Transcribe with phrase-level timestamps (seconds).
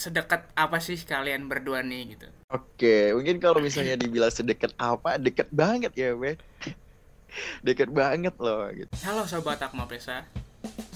[0.00, 2.26] sedekat apa sih kalian berdua nih gitu?
[2.48, 6.40] Oke, mungkin kalau misalnya dibilang sedekat apa, dekat banget ya, Be.
[7.66, 8.88] dekat banget loh gitu.
[9.04, 10.24] Halo sobat Akma Pesa,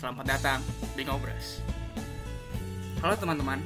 [0.01, 0.65] selamat datang
[0.97, 1.61] di Ngobras.
[3.05, 3.61] Halo teman-teman,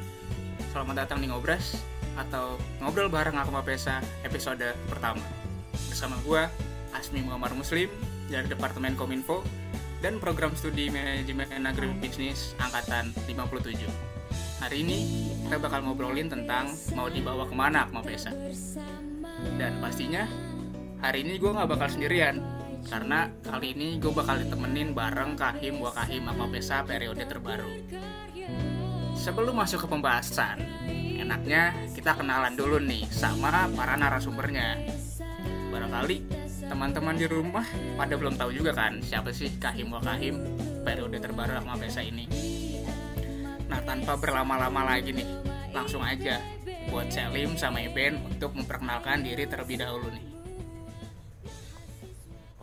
[0.74, 1.78] selamat datang di Ngobras
[2.18, 5.22] atau Ngobrol Bareng Akma Pesa episode pertama.
[5.86, 6.50] Bersama gua
[6.90, 7.86] Asmi Muhammad Muslim
[8.26, 9.46] dari Departemen Kominfo
[10.02, 14.17] dan Program Studi Manajemen Agribisnis Angkatan 57.
[14.58, 14.98] Hari ini
[15.46, 18.34] kita bakal ngobrolin tentang mau dibawa ke mana Akma Pesa.
[19.54, 20.26] Dan pastinya
[20.98, 22.42] hari ini gue nggak bakal sendirian
[22.90, 27.70] karena kali ini gue bakal ditemenin bareng Kahim Wakahim Akma Pesa periode terbaru.
[29.14, 30.58] Sebelum masuk ke pembahasan,
[31.22, 34.74] enaknya kita kenalan dulu nih sama para narasumbernya.
[35.70, 36.26] Barangkali
[36.66, 37.64] teman-teman di rumah
[37.94, 40.34] pada belum tahu juga kan siapa sih Kahim Wakahim
[40.82, 42.26] periode terbaru Akma Pesa ini.
[43.68, 45.28] Nah tanpa berlama-lama lagi nih,
[45.76, 46.40] langsung aja
[46.88, 50.24] buat Selim sama Iben untuk memperkenalkan diri terlebih dahulu nih.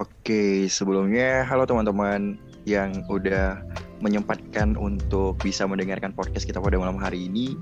[0.02, 3.62] Oke, sebelumnya halo teman-teman yang udah
[4.02, 7.56] menyempatkan untuk bisa mendengarkan podcast kita pada malam hari ini.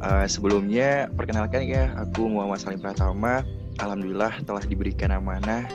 [0.00, 3.42] Uh, sebelumnya perkenalkan ya, aku Muhammad Salim Pratama.
[3.76, 5.68] Alhamdulillah telah diberikan amanah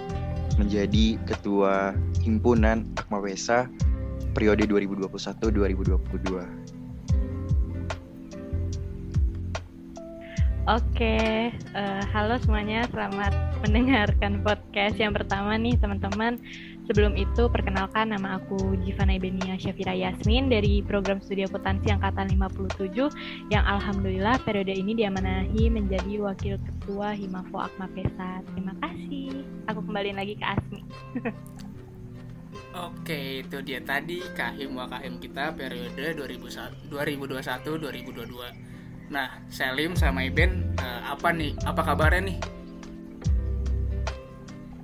[0.58, 1.94] menjadi ketua
[2.26, 3.70] himpunan Akma Pesa
[4.34, 6.81] periode 2021-2022.
[10.70, 13.34] Oke, uh, halo semuanya, selamat
[13.66, 16.38] mendengarkan podcast yang pertama nih teman-teman.
[16.86, 22.94] Sebelum itu, perkenalkan nama aku Jivana Ibenia Syafira Yasmin dari program studi akuntansi Angkatan 57
[23.50, 28.46] yang Alhamdulillah periode ini diamanahi menjadi Wakil Ketua Himafo Akma Pesa.
[28.54, 29.42] Terima kasih.
[29.66, 30.86] Aku kembali lagi ke Asmi.
[32.86, 38.71] Oke, itu dia tadi Kahim Wakahim kita periode 2021-2022.
[39.12, 41.52] Nah, Selim sama Iben uh, apa nih?
[41.68, 42.38] Apa kabarnya nih?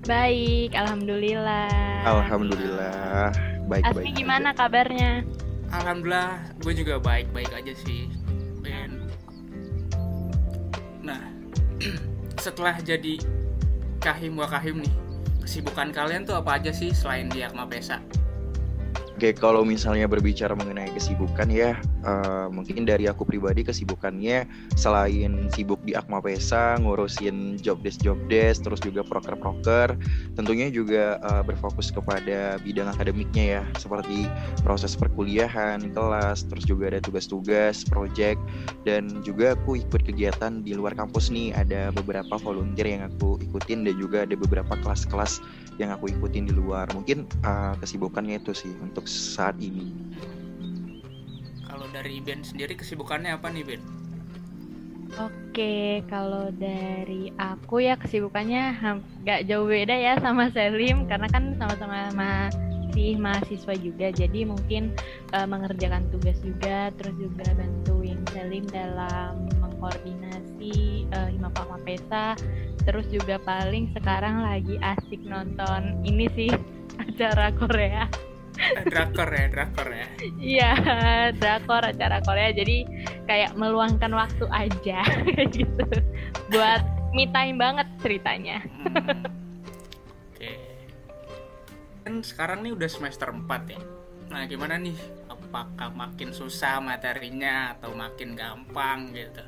[0.03, 2.03] Baik, alhamdulillah.
[2.03, 3.31] Alhamdulillah,
[3.72, 4.16] baik Asmi baik.
[4.19, 4.68] gimana aja.
[4.68, 5.24] kabarnya?
[5.72, 8.12] Alhamdulillah, gue juga baik-baik aja sih,
[8.59, 9.07] Ben.
[11.03, 11.23] Nah,
[12.44, 13.19] setelah jadi
[14.03, 14.94] kahim wakahim nih,
[15.44, 18.03] kesibukan kalian tuh apa aja sih selain di Akma Pesa?
[19.16, 24.47] Oke, kalau misalnya berbicara mengenai kesibukan ya, uh, mungkin dari aku pribadi kesibukannya
[24.79, 30.00] selain sibuk di Akma Pesa, ngurusin job desk job desk, terus juga proker-proker,
[30.40, 34.25] tentunya juga uh, berfokus kepada bidang akademiknya ya, seperti
[34.63, 38.40] proses perkuliahan, kelas, terus juga ada tugas-tugas, project,
[38.88, 43.84] dan juga aku ikut kegiatan di luar kampus nih, ada beberapa volunteer yang aku ikutin
[43.84, 45.44] dan juga ada beberapa kelas-kelas
[45.78, 46.90] yang aku ikutin di luar.
[46.96, 49.91] Mungkin uh, kesibukannya itu sih untuk saat ini.
[51.92, 53.81] Dari Ben sendiri kesibukannya apa nih Ben?
[55.18, 58.75] Oke, kalau dari aku ya kesibukannya
[59.24, 64.94] nggak jauh beda ya sama Selim karena kan sama-sama masih mahasiswa juga, jadi mungkin
[65.34, 72.38] uh, mengerjakan tugas juga, terus juga bantuin Selim dalam mengkoordinasi uh, Himapa Mapesa.
[72.84, 76.52] Terus juga paling sekarang lagi asik nonton ini sih
[77.09, 78.06] acara Korea
[78.90, 80.07] drakor ya drakor ya
[80.40, 80.72] iya
[81.35, 82.84] drakor acara Korea jadi
[83.29, 85.01] kayak meluangkan waktu aja
[85.56, 85.85] gitu
[86.51, 88.96] buat me time banget ceritanya hmm.
[88.97, 90.57] oke okay.
[92.03, 93.81] kan sekarang nih udah semester 4 ya
[94.28, 94.97] nah gimana nih
[95.31, 99.46] apakah makin susah materinya atau makin gampang gitu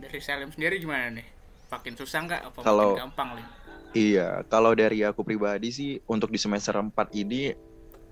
[0.00, 1.26] dari Salim sendiri gimana nih?
[1.70, 3.46] Makin susah nggak apa kalau, makin gampang nih?
[3.90, 7.50] Iya, kalau dari aku pribadi sih untuk di semester 4 ini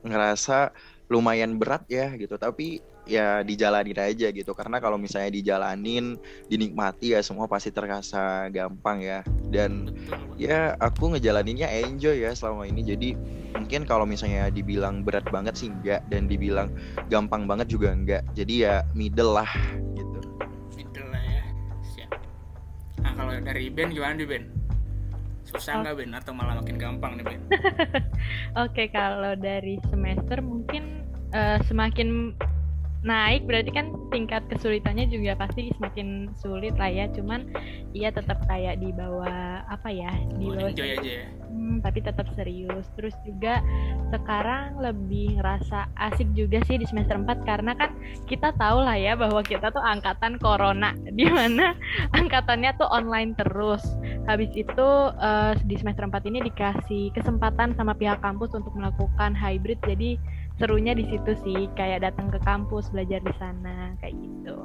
[0.02, 0.74] ngerasa
[1.06, 4.52] lumayan berat ya gitu, tapi ya dijalanin aja gitu.
[4.58, 6.18] Karena kalau misalnya dijalanin
[6.50, 9.22] dinikmati ya semua pasti terasa gampang ya.
[9.48, 9.94] Dan
[10.34, 12.82] ya aku ngejalaninnya enjoy ya selama ini.
[12.82, 13.14] Jadi
[13.54, 16.74] mungkin kalau misalnya dibilang berat banget sih enggak dan dibilang
[17.06, 18.26] gampang banget juga enggak.
[18.34, 19.48] Jadi ya middle lah
[23.18, 24.57] kalau dari Ben gimana nih Ben?
[25.48, 25.98] Susah nggak oh.
[25.98, 27.40] Ben atau malah makin gampang nih Ben?
[27.48, 28.04] Oke
[28.68, 32.36] okay, kalau dari semester mungkin uh, semakin
[33.06, 37.06] naik berarti kan tingkat kesulitannya juga pasti semakin sulit lah ya.
[37.14, 37.46] Cuman
[37.94, 41.26] iya tetap kayak di bawah apa ya di bawah aja ya?
[41.48, 42.90] Hmm, tapi tetap serius.
[42.98, 43.62] Terus juga
[44.10, 47.94] sekarang lebih ngerasa asik juga sih di semester 4 karena kan
[48.26, 51.78] kita tahu lah ya bahwa kita tuh angkatan corona di mana
[52.18, 53.84] angkatannya tuh online terus.
[54.26, 59.78] Habis itu uh, di semester 4 ini dikasih kesempatan sama pihak kampus untuk melakukan hybrid
[59.86, 60.18] jadi
[60.58, 64.58] serunya di situ sih kayak datang ke kampus belajar di sana kayak gitu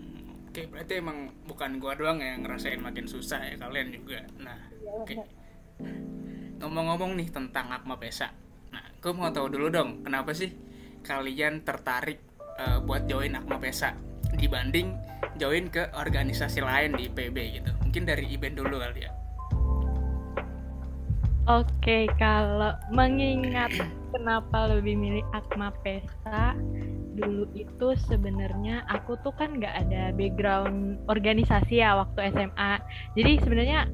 [0.00, 4.18] Hmm, Oke, berarti emang bukan gua doang yang ngerasain makin susah ya kalian juga.
[4.42, 4.58] Nah,
[4.98, 5.14] oke.
[6.58, 8.34] Ngomong-ngomong nih tentang Akma Pesa.
[8.74, 10.50] Nah, gue mau tahu dulu dong, kenapa sih
[11.06, 12.18] kalian tertarik
[12.58, 13.94] eh, buat join Akma Pesa
[14.34, 14.98] dibanding
[15.38, 17.70] join ke organisasi lain di IPB gitu?
[17.86, 19.14] Mungkin dari Iben dulu kali ya.
[21.46, 23.70] Oke, kalau mengingat
[24.10, 26.54] kenapa lebih milih Akma Pesa,
[27.16, 32.72] dulu itu sebenarnya aku tuh kan nggak ada background organisasi ya waktu SMA.
[33.16, 33.90] Jadi sebenarnya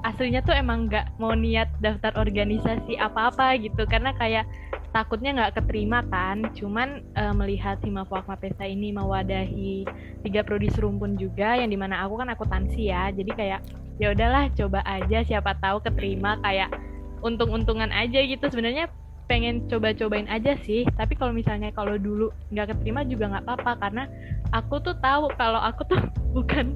[0.00, 4.48] aslinya tuh emang nggak mau niat daftar organisasi apa-apa gitu, karena kayak
[4.90, 6.48] takutnya nggak keterima kan.
[6.56, 9.84] Cuman eh, melihat Himafu Akma Pesa ini mewadahi
[10.24, 13.60] tiga prodi serumpun juga, yang di mana aku kan akuntansi ya, jadi kayak
[14.00, 16.40] ya udahlah coba aja siapa tahu keterima.
[16.40, 16.72] Kayak
[17.20, 18.48] untung-untungan aja gitu.
[18.48, 18.88] Sebenarnya
[19.30, 20.82] pengen coba-cobain aja sih.
[20.98, 23.72] Tapi kalau misalnya kalau dulu nggak keterima juga nggak apa-apa.
[23.78, 24.04] Karena
[24.50, 26.02] aku tuh tahu kalau aku tuh
[26.36, 26.74] bukan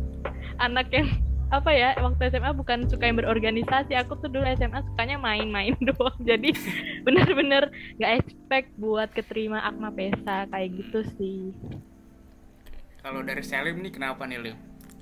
[0.62, 1.10] anak yang
[1.52, 3.98] apa ya waktu SMA bukan suka yang berorganisasi.
[3.98, 6.14] Aku tuh dulu SMA sukanya main-main doang.
[6.22, 6.54] Jadi
[7.02, 11.50] bener-bener nggak expect buat keterima Akma Pesa kayak gitu sih.
[13.02, 14.54] Kalau dari Selim nih kenapa nih lu?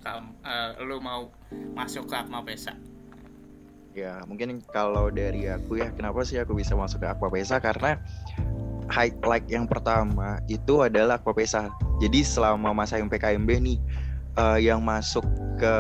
[0.03, 1.31] Kam, eh, lu mau
[1.79, 2.75] masuk ke Akma Pesa?
[3.93, 7.61] Ya, mungkin kalau dari aku ya, kenapa sih aku bisa masuk ke Aquapesa?
[7.61, 8.01] Karena
[8.89, 11.69] highlight yang pertama itu adalah Aquapesa.
[12.01, 13.79] Jadi selama masa MPKMB nih,
[14.41, 15.25] eh, yang masuk
[15.61, 15.75] ke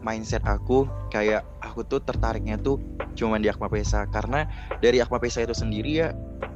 [0.00, 2.80] mindset aku kayak aku tuh tertariknya tuh
[3.16, 4.48] cuman di Aquapesa karena
[4.80, 6.08] dari Aquapesa itu sendiri ya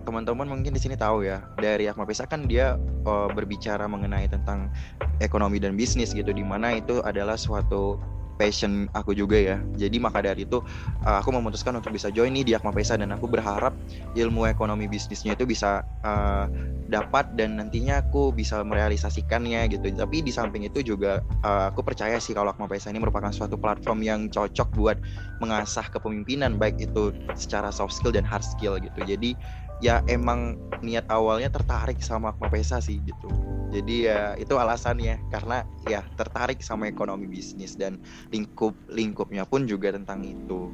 [0.09, 4.73] teman-teman mungkin di sini tahu ya dari Aquapesa kan dia eh, berbicara mengenai tentang
[5.21, 8.01] ekonomi dan bisnis gitu di mana itu adalah suatu
[8.35, 9.57] passion aku juga ya.
[9.79, 10.61] Jadi maka dari itu
[11.07, 13.75] uh, aku memutuskan untuk bisa join nih di Akma Pesa dan aku berharap
[14.15, 16.47] ilmu ekonomi bisnisnya itu bisa uh,
[16.91, 19.89] dapat dan nantinya aku bisa merealisasikannya gitu.
[19.95, 23.57] Tapi di samping itu juga uh, aku percaya sih kalau Akma Pesa ini merupakan suatu
[23.57, 24.99] platform yang cocok buat
[25.39, 29.01] mengasah kepemimpinan baik itu secara soft skill dan hard skill gitu.
[29.03, 29.35] Jadi
[29.82, 33.26] ya emang niat awalnya tertarik sama Akma Pesa sih gitu.
[33.75, 37.99] Jadi ya itu alasannya karena ya tertarik sama ekonomi bisnis dan
[38.31, 40.71] lingkup lingkupnya pun juga tentang itu.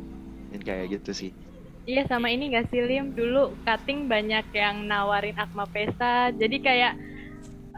[0.51, 1.31] Dan kayak gitu sih.
[1.89, 6.93] Iya sama ini gak sih Lim dulu cutting banyak yang nawarin Akma Pesa jadi kayak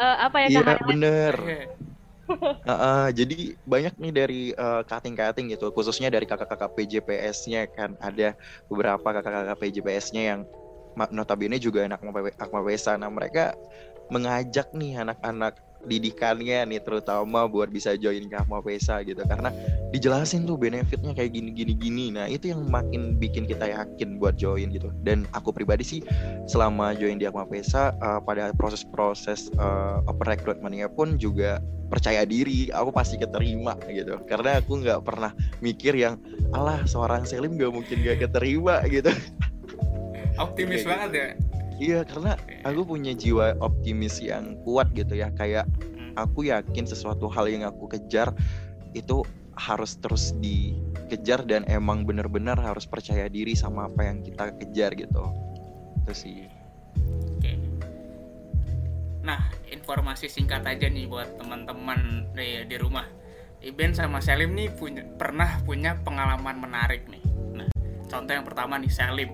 [0.01, 1.35] eh, apa ya Iya keharusan bener.
[1.39, 1.65] Iya.
[2.69, 8.39] Heeh, jadi banyak nih dari eh, cutting-cutting gitu, khususnya dari kakak-kakak PJPS-nya kan ada
[8.71, 10.41] beberapa kakak-kakak PJPS-nya yang
[11.11, 12.97] notabene juga anak Akma- Akma Pesa.
[12.97, 13.57] Nah mereka
[14.13, 19.23] mengajak nih anak-anak didikannya nih terutama buat bisa join ke Akma Pesa gitu.
[19.27, 19.51] Karena
[19.91, 22.07] dijelasin tuh benefitnya kayak gini gini gini.
[22.15, 24.95] Nah itu yang makin bikin kita yakin buat join gitu.
[25.03, 26.01] Dan aku pribadi sih
[26.47, 31.59] selama join di Akma Pesa eh, pada proses-proses eh, open recruitment-nya pun juga
[31.91, 32.71] percaya diri.
[32.73, 34.17] Aku pasti keterima gitu.
[34.25, 36.17] Karena aku nggak pernah mikir yang
[36.55, 39.13] alah seorang Selim gak mungkin gak keterima gitu
[40.37, 41.29] Optimis Kayak banget ya.
[41.77, 42.33] iya karena
[42.63, 46.13] aku punya jiwa optimis yang kuat gitu ya kayak Hmm.
[46.15, 48.31] aku yakin sesuatu hal yang aku kejar
[48.93, 54.93] itu harus terus dikejar dan emang bener-bener harus percaya diri sama apa yang kita kejar
[54.93, 55.25] gitu
[56.03, 56.39] itu sih
[57.33, 57.57] Oke.
[59.23, 63.07] Nah, informasi singkat aja nih buat teman-teman di, di rumah.
[63.59, 67.23] Iben sama Selim nih punya pernah punya pengalaman menarik nih.
[67.55, 67.69] Nah,
[68.07, 69.31] contoh yang pertama nih Selim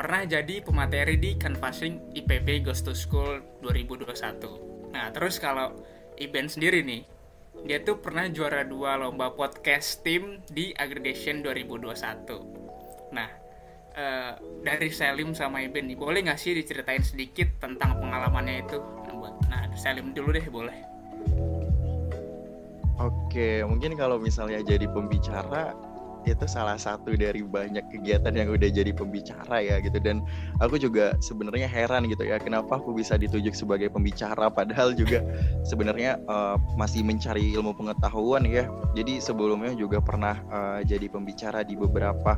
[0.00, 4.96] pernah jadi pemateri di Canvassing IPB Ghost to School 2021.
[4.96, 5.76] Nah, terus kalau
[6.16, 7.04] Iben sendiri nih,
[7.68, 13.12] dia tuh pernah juara dua lomba podcast tim di Aggregation 2021.
[13.12, 13.28] Nah,
[13.92, 14.32] eh,
[14.64, 18.80] dari Selim sama Iben nih, boleh nggak sih diceritain sedikit tentang pengalamannya itu?
[19.04, 20.80] Nah, nah Selim dulu deh boleh.
[22.96, 25.76] Oke, mungkin kalau misalnya jadi pembicara
[26.26, 29.96] itu salah satu dari banyak kegiatan yang udah jadi pembicara ya gitu.
[30.00, 30.24] Dan
[30.60, 35.24] aku juga sebenarnya heran gitu ya kenapa aku bisa ditunjuk sebagai pembicara padahal juga
[35.64, 38.68] sebenarnya eh, masih mencari ilmu pengetahuan ya.
[38.92, 42.36] Jadi sebelumnya juga pernah eh, jadi pembicara di beberapa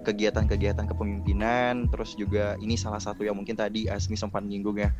[0.00, 4.90] kegiatan-kegiatan kepemimpinan terus juga ini salah satu yang mungkin tadi Asmi sempat menyinggung ya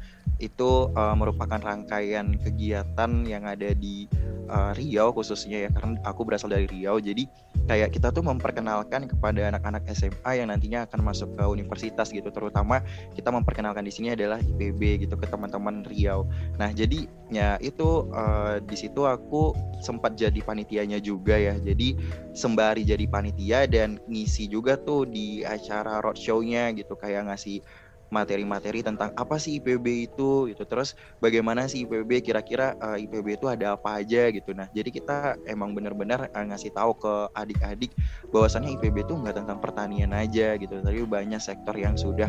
[0.40, 4.08] itu eh, merupakan rangkaian kegiatan yang ada di
[4.50, 7.24] uh, Riau khususnya ya karena aku berasal dari Riau jadi
[7.70, 12.82] kayak kita tuh memperkenalkan kepada anak-anak SMA yang nantinya akan masuk ke universitas gitu terutama
[13.14, 16.26] kita memperkenalkan di sini adalah IPB gitu ke teman-teman Riau.
[16.58, 21.94] Nah jadi ya itu uh, di situ aku sempat jadi panitianya juga ya jadi
[22.34, 27.62] sembari jadi panitia dan ngisi juga tuh di acara roadshow-nya gitu kayak ngasih
[28.10, 30.62] materi-materi tentang apa sih IPB itu gitu.
[30.66, 34.50] Terus bagaimana sih IPB kira-kira uh, eh, IPB itu ada apa aja gitu.
[34.52, 37.94] Nah jadi kita emang benar-benar uh, ngasih tahu ke adik-adik
[38.34, 40.82] bahwasannya IPB itu nggak tentang pertanian aja gitu.
[40.82, 42.28] Tapi banyak sektor yang sudah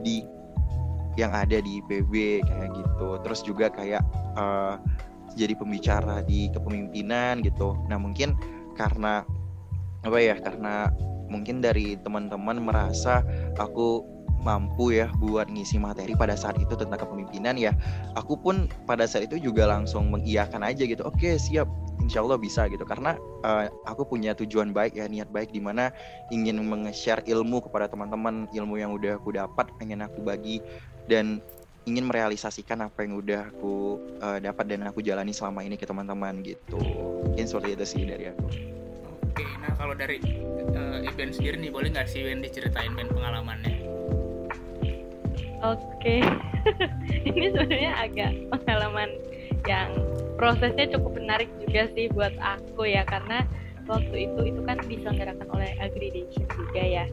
[0.00, 0.22] di
[1.18, 3.08] yang ada di IPB kayak gitu.
[3.26, 4.02] Terus juga kayak
[4.38, 4.78] uh,
[5.34, 7.74] jadi pembicara di kepemimpinan gitu.
[7.90, 8.38] Nah mungkin
[8.78, 9.26] karena
[10.06, 10.94] apa ya karena
[11.28, 13.22] mungkin dari teman-teman merasa
[13.58, 14.16] aku
[14.46, 17.74] mampu ya buat ngisi materi pada saat itu tentang kepemimpinan ya.
[18.14, 21.66] Aku pun pada saat itu juga langsung mengiyakan aja gitu oke siap
[21.98, 22.86] insya Allah bisa gitu.
[22.86, 25.90] Karena uh, aku punya tujuan baik ya niat baik di mana
[26.30, 30.62] ingin meng-share ilmu kepada teman-teman ilmu yang udah aku dapat pengen aku bagi
[31.10, 31.42] dan
[31.86, 36.42] ingin merealisasikan apa yang udah aku uh, dapat dan aku jalani selama ini ke teman-teman
[36.46, 36.78] gitu.
[37.26, 38.75] Mungkin seperti itu sih dari aku
[39.36, 40.16] oke nah kalau dari
[40.72, 43.86] uh, Iben sendiri nih boleh nggak sih Ben diceritain Ben pengalamannya
[45.64, 46.20] Oke,
[47.32, 49.08] ini sebenarnya agak pengalaman
[49.64, 49.88] yang
[50.36, 53.42] prosesnya cukup menarik juga sih buat aku ya karena
[53.88, 57.04] waktu itu itu kan diselenggarakan oleh Agridation juga ya.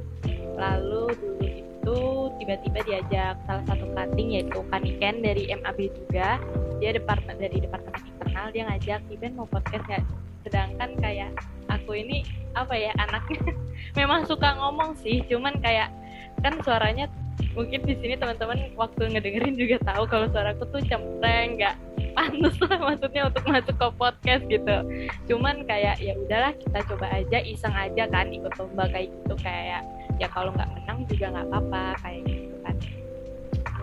[0.59, 1.97] Lalu dulu itu
[2.43, 6.37] tiba-tiba diajak salah satu cutting yaitu Kaniken dari MAB juga.
[6.83, 10.03] Dia dari departemen internal dia ngajak event mau podcast nggak?
[10.43, 11.31] Sedangkan kayak
[11.79, 12.21] aku ini
[12.53, 13.53] apa ya anaknya
[13.99, 15.89] memang suka ngomong sih, cuman kayak
[16.41, 17.09] kan suaranya
[17.53, 21.75] mungkin di sini teman-teman waktu ngedengerin juga tahu kalau suaraku tuh cempreng nggak
[22.13, 24.75] pantas lah maksudnya untuk masuk ke podcast gitu.
[25.29, 29.81] Cuman kayak ya udahlah kita coba aja iseng aja kan ikut lomba kayak gitu kayak
[30.21, 32.75] ya kalau nggak menang juga nggak apa-apa kayak gitu kan.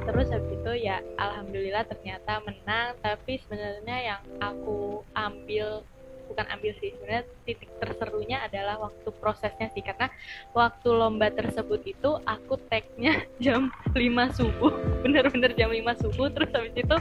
[0.00, 5.82] Terus habis itu ya alhamdulillah ternyata menang tapi sebenarnya yang aku ambil
[6.30, 6.94] bukan ambil sih.
[6.94, 9.82] Sebenarnya titik terserunya adalah waktu prosesnya sih.
[9.82, 10.06] Karena
[10.54, 13.98] waktu lomba tersebut itu aku tagnya jam 5
[14.38, 14.72] subuh.
[15.02, 16.96] Bener-bener jam 5 subuh terus habis itu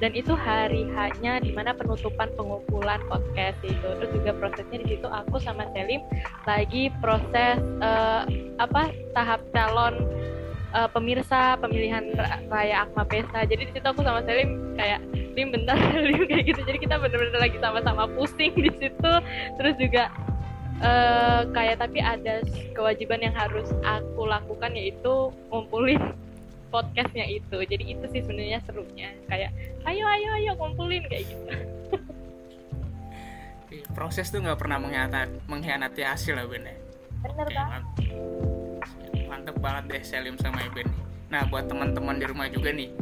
[0.00, 3.88] dan itu hari hanya di mana penutupan pengumpulan podcast itu.
[4.00, 6.00] Terus juga prosesnya di situ aku sama Selim
[6.48, 8.24] lagi proses uh,
[8.56, 10.00] apa tahap calon
[10.72, 12.12] uh, pemirsa pemilihan
[12.48, 13.44] raya Akma Pesta.
[13.44, 15.00] Jadi di situ aku sama Selim kayak
[15.32, 15.76] Lim bentar
[16.08, 16.60] Lim kayak gitu.
[16.64, 19.12] Jadi kita bener-bener lagi sama-sama pusing di situ.
[19.60, 20.12] Terus juga
[20.80, 26.00] uh, kayak tapi ada kewajiban yang harus aku lakukan yaitu ngumpulin
[26.72, 27.62] podcastnya itu.
[27.62, 29.12] Jadi itu sih sebenarnya serunya.
[29.28, 29.52] Kayak
[29.86, 31.46] ayo ayo ayo ngumpulin kayak gitu.
[33.92, 36.76] Proses tuh nggak pernah mengkhianati, mengkhianati hasil lah Ben ya?
[37.24, 37.84] Bener Oke, banget
[39.32, 40.92] mantep banget deh Selim sama Iben
[41.32, 42.92] nah buat teman-teman di rumah juga nih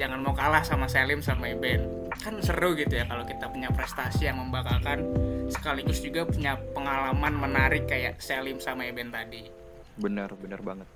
[0.00, 4.28] jangan mau kalah sama Selim sama Iben kan seru gitu ya kalau kita punya prestasi
[4.32, 5.04] yang membanggakan
[5.52, 9.46] sekaligus juga punya pengalaman menarik kayak Selim sama Iben tadi.
[10.00, 10.88] Benar benar banget.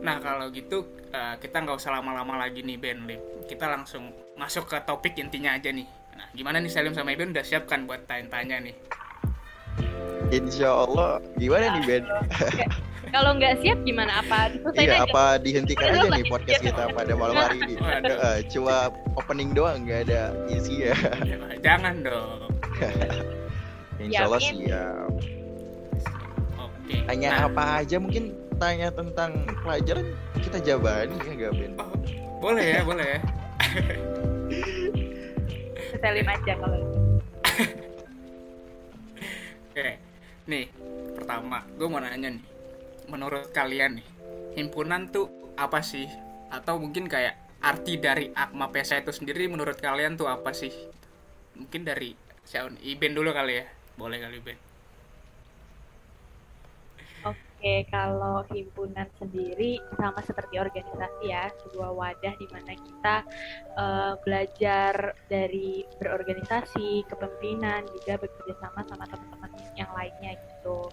[0.00, 3.06] Nah kalau gitu uh, kita nggak usah lama-lama lagi nih Ben.
[3.06, 5.86] Lim kita langsung masuk ke topik intinya aja nih.
[6.16, 8.76] Nah gimana nih Selim sama Iben udah siapkan buat tanya-tanya nih?
[10.30, 11.18] Insya Allah.
[11.38, 12.04] Gimana nih Ben
[13.10, 14.54] Kalau nggak siap gimana apa?
[14.78, 17.74] Iya, apa dihentikan aja nih podcast kita pada malam hari ini?
[18.06, 20.94] Uh, cuma opening doang nggak ada isi ya.
[21.58, 22.54] Jangan dong.
[24.02, 25.10] Insya Allah siap.
[26.56, 26.96] Oke.
[27.04, 27.46] Tanya nah.
[27.50, 30.06] apa aja mungkin tanya tentang pelajaran
[30.38, 31.72] kita jawabin ya nggak Ben?
[31.82, 31.90] Oh,
[32.38, 33.20] boleh ya, boleh ya.
[35.90, 36.78] Setelin aja kalau
[39.70, 39.98] Oke,
[40.46, 40.66] nih
[41.18, 42.49] pertama gue mau nanya nih
[43.10, 44.06] menurut kalian nih
[44.54, 45.26] himpunan tuh
[45.58, 46.06] apa sih?
[46.50, 50.72] Atau mungkin kayak arti dari Akma Pesa itu sendiri menurut kalian tuh apa sih?
[51.58, 52.14] Mungkin dari
[52.46, 53.66] Xiaon Iben dulu kali ya.
[53.98, 54.70] Boleh kali Ben
[57.60, 63.16] Oke, kalau himpunan sendiri sama seperti organisasi ya, sebuah wadah di mana kita
[63.76, 70.88] uh, belajar dari berorganisasi, kepemimpinan, juga bekerja sama sama teman-teman yang lainnya gitu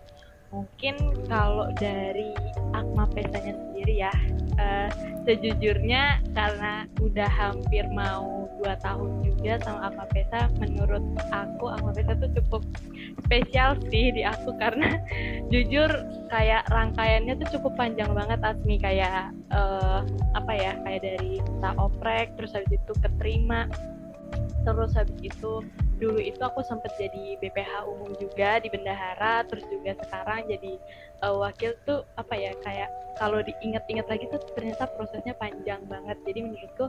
[0.52, 0.96] mungkin
[1.28, 2.32] kalau dari
[2.72, 4.14] Akma Pesanya sendiri ya
[4.60, 4.90] uh,
[5.28, 12.16] sejujurnya karena udah hampir mau dua tahun juga sama Akma Pesa menurut aku Akma Pesa
[12.18, 12.64] tuh cukup
[13.28, 14.98] spesial sih di aku karena
[15.52, 15.90] jujur
[16.32, 18.80] kayak rangkaiannya tuh cukup panjang banget Asmi.
[18.80, 23.68] Kayak uh, apa ya kayak dari kita oprek terus habis itu keterima
[24.68, 25.64] terus habis itu
[25.98, 30.78] dulu itu aku sempat jadi BPH umum juga di Bendahara terus juga sekarang jadi
[31.24, 36.18] uh, wakil tuh apa ya kayak kalau diingat-ingat lagi tuh ternyata prosesnya panjang banget.
[36.24, 36.86] Jadi menurutku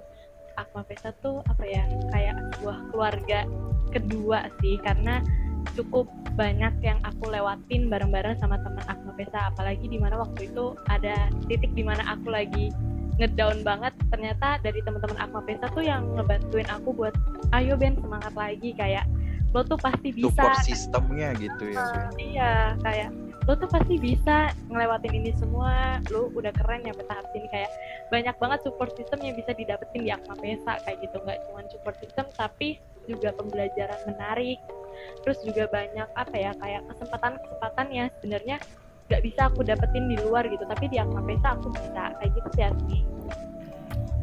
[0.61, 3.47] Akma Pesta tuh apa ya kayak sebuah keluarga
[3.95, 5.25] kedua sih karena
[5.73, 10.75] cukup banyak yang aku lewatin bareng-bareng sama teman Akma Pesta apalagi di mana waktu itu
[10.90, 12.75] ada titik di mana aku lagi
[13.18, 13.92] ngedown banget.
[14.08, 17.14] Ternyata dari teman-teman Akma Pesa tuh yang ngebantuin aku buat
[17.52, 18.72] ayo Ben semangat lagi.
[18.78, 19.04] Kayak
[19.52, 20.28] lo tuh pasti bisa.
[20.28, 22.12] support sistemnya gitu ya Ben.
[22.20, 22.52] iya
[22.84, 23.08] kayak
[23.48, 25.98] lo tuh pasti bisa ngelewatin ini semua.
[26.12, 27.70] Lo udah keren ya tahap sini kayak
[28.12, 31.16] banyak banget support system yang bisa didapetin di Akma Pesa kayak gitu.
[31.25, 34.60] Nggak cuma support system tapi juga pembelajaran menarik.
[35.25, 38.56] Terus juga banyak apa ya kayak kesempatan-kesempatan yang sebenarnya
[39.09, 40.65] nggak bisa aku dapetin di luar gitu.
[40.69, 42.12] Tapi di Akma Pesa aku bisa.
[42.21, 42.99] Kayak gitu sih Asmi.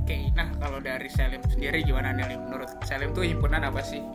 [0.06, 2.38] Oke, nah kalau dari Selim sendiri gimana nih?
[2.38, 4.06] Menurut Selim tuh himpunan apa sih?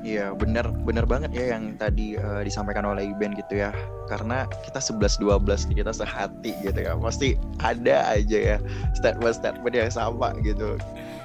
[0.00, 3.70] Iya bener bener banget ya yang tadi eh, disampaikan oleh Iben gitu ya.
[4.10, 6.98] Karena kita 11-12 nih, kita sehati gitu ya.
[6.98, 8.58] Pasti ada aja ya
[8.98, 10.74] statement-statement yang sama gitu.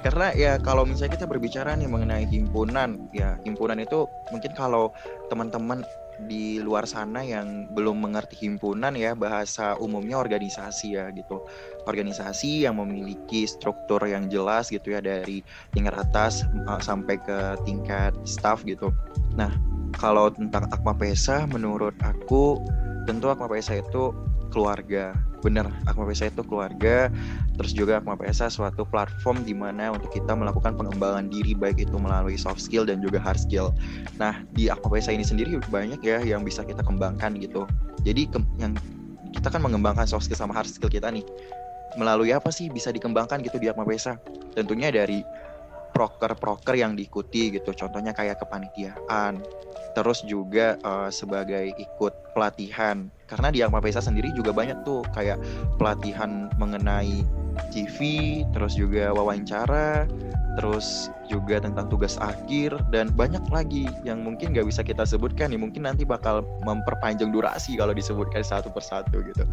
[0.06, 4.94] Karena ya kalau misalnya kita berbicara nih mengenai himpunan ya himpunan itu mungkin kalau
[5.26, 5.82] teman-teman
[6.24, 11.44] di luar sana yang belum mengerti himpunan ya bahasa umumnya organisasi ya gitu.
[11.84, 15.44] Organisasi yang memiliki struktur yang jelas gitu ya dari
[15.76, 18.88] tingkat atas uh, sampai ke tingkat staff gitu.
[19.36, 19.52] Nah
[19.94, 22.58] kalau tentang Akma Pesa menurut aku
[23.06, 24.10] tentu Akma Pesa itu
[24.50, 25.14] keluarga.
[25.44, 27.12] Bener Akma Pesa itu keluarga.
[27.56, 31.96] Terus juga Akma Pesa suatu platform di mana untuk kita melakukan pengembangan diri baik itu
[31.96, 33.70] melalui soft skill dan juga hard skill.
[34.18, 37.64] Nah di Akma Pesa ini sendiri banyak ya yang bisa kita kembangkan gitu.
[38.02, 38.74] Jadi ke- yang
[39.32, 41.24] kita kan mengembangkan soft skill sama hard skill kita nih.
[41.96, 44.20] Melalui apa sih bisa dikembangkan gitu di Akma Pesa?
[44.52, 45.24] Tentunya dari
[45.96, 47.72] proker-proker yang diikuti gitu.
[47.72, 49.40] Contohnya kayak kepanitiaan
[49.96, 53.08] terus juga eh, sebagai ikut pelatihan.
[53.24, 55.40] Karena di Akma Pesa sendiri juga banyak tuh kayak
[55.80, 57.24] pelatihan mengenai
[57.72, 57.98] CV
[58.52, 60.04] terus juga wawancara
[60.60, 65.60] terus juga tentang tugas akhir dan banyak lagi yang mungkin nggak bisa kita sebutkan nih.
[65.60, 69.44] Mungkin nanti bakal memperpanjang durasi kalau disebutkan satu persatu gitu.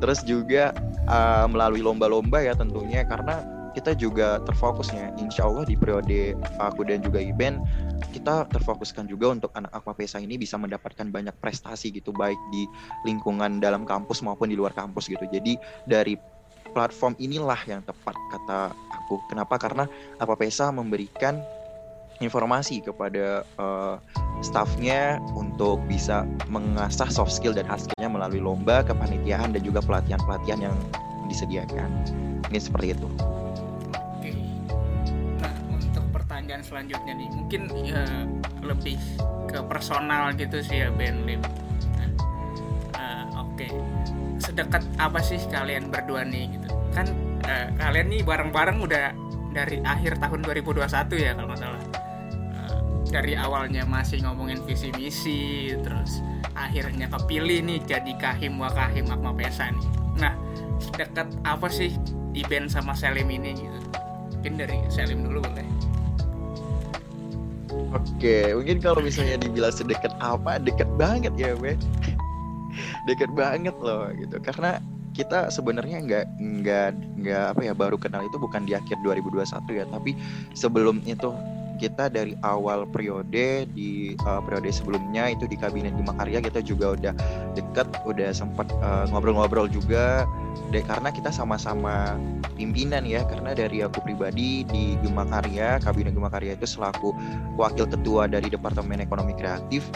[0.00, 0.72] Terus juga
[1.12, 7.00] eh, melalui lomba-lomba ya tentunya karena kita juga terfokusnya insya Allah di periode aku dan
[7.00, 7.62] juga Iben
[8.10, 12.66] kita terfokuskan juga untuk anak Aqua Pesa ini bisa mendapatkan banyak prestasi gitu baik di
[13.06, 15.22] lingkungan dalam kampus maupun di luar kampus gitu.
[15.30, 15.56] Jadi
[15.86, 16.18] dari
[16.74, 19.22] platform inilah yang tepat kata aku.
[19.30, 19.58] Kenapa?
[19.60, 19.84] Karena
[20.18, 21.38] Aqua Pesa memberikan
[22.20, 23.96] informasi kepada eh,
[24.44, 30.60] staffnya untuk bisa mengasah soft skill dan hard skillnya melalui lomba kepanitiaan dan juga pelatihan-pelatihan
[30.68, 30.76] yang
[31.30, 31.88] disediakan.
[32.50, 33.08] Ini seperti itu
[36.70, 38.06] selanjutnya nih, mungkin ya
[38.62, 38.94] lebih
[39.50, 41.42] ke personal gitu sih ya Ben Lim.
[42.94, 43.66] Eh, Oke,
[44.38, 46.70] sedekat apa sih kalian berdua nih gitu?
[46.94, 47.10] Kan
[47.42, 49.10] eh, kalian nih bareng-bareng udah
[49.50, 50.86] dari akhir tahun 2021
[51.18, 51.82] ya kalau nggak salah.
[52.54, 52.78] Eh,
[53.10, 56.22] dari awalnya masih ngomongin visi misi, terus
[56.54, 59.86] akhirnya kepilih nih jadi kahim wakahim Akma Pesa nih.
[60.22, 60.38] Nah,
[60.78, 61.98] sedekat apa sih
[62.30, 63.78] Iben sama Selim ini gitu?
[64.38, 65.66] Mungkin dari Selim dulu boleh.
[67.90, 71.74] Oke, mungkin kalau misalnya dibilang sedekat apa, dekat banget ya, Ben.
[73.10, 74.38] dekat banget loh, gitu.
[74.38, 74.78] Karena
[75.10, 79.42] kita sebenarnya nggak nggak nggak apa ya baru kenal itu bukan di akhir 2021
[79.74, 80.14] ya, tapi
[80.54, 81.34] sebelum itu
[81.80, 86.92] kita dari awal periode di uh, periode sebelumnya itu di kabinet Bima Karya kita juga
[86.92, 87.14] udah
[87.56, 90.28] deket, udah sempat uh, ngobrol-ngobrol juga.
[90.74, 92.18] deh karena kita sama-sama
[92.58, 97.14] pimpinan ya, karena dari aku pribadi di Gema Karya, kabinet Gema Karya itu selaku
[97.56, 99.86] wakil ketua dari Departemen Ekonomi Kreatif.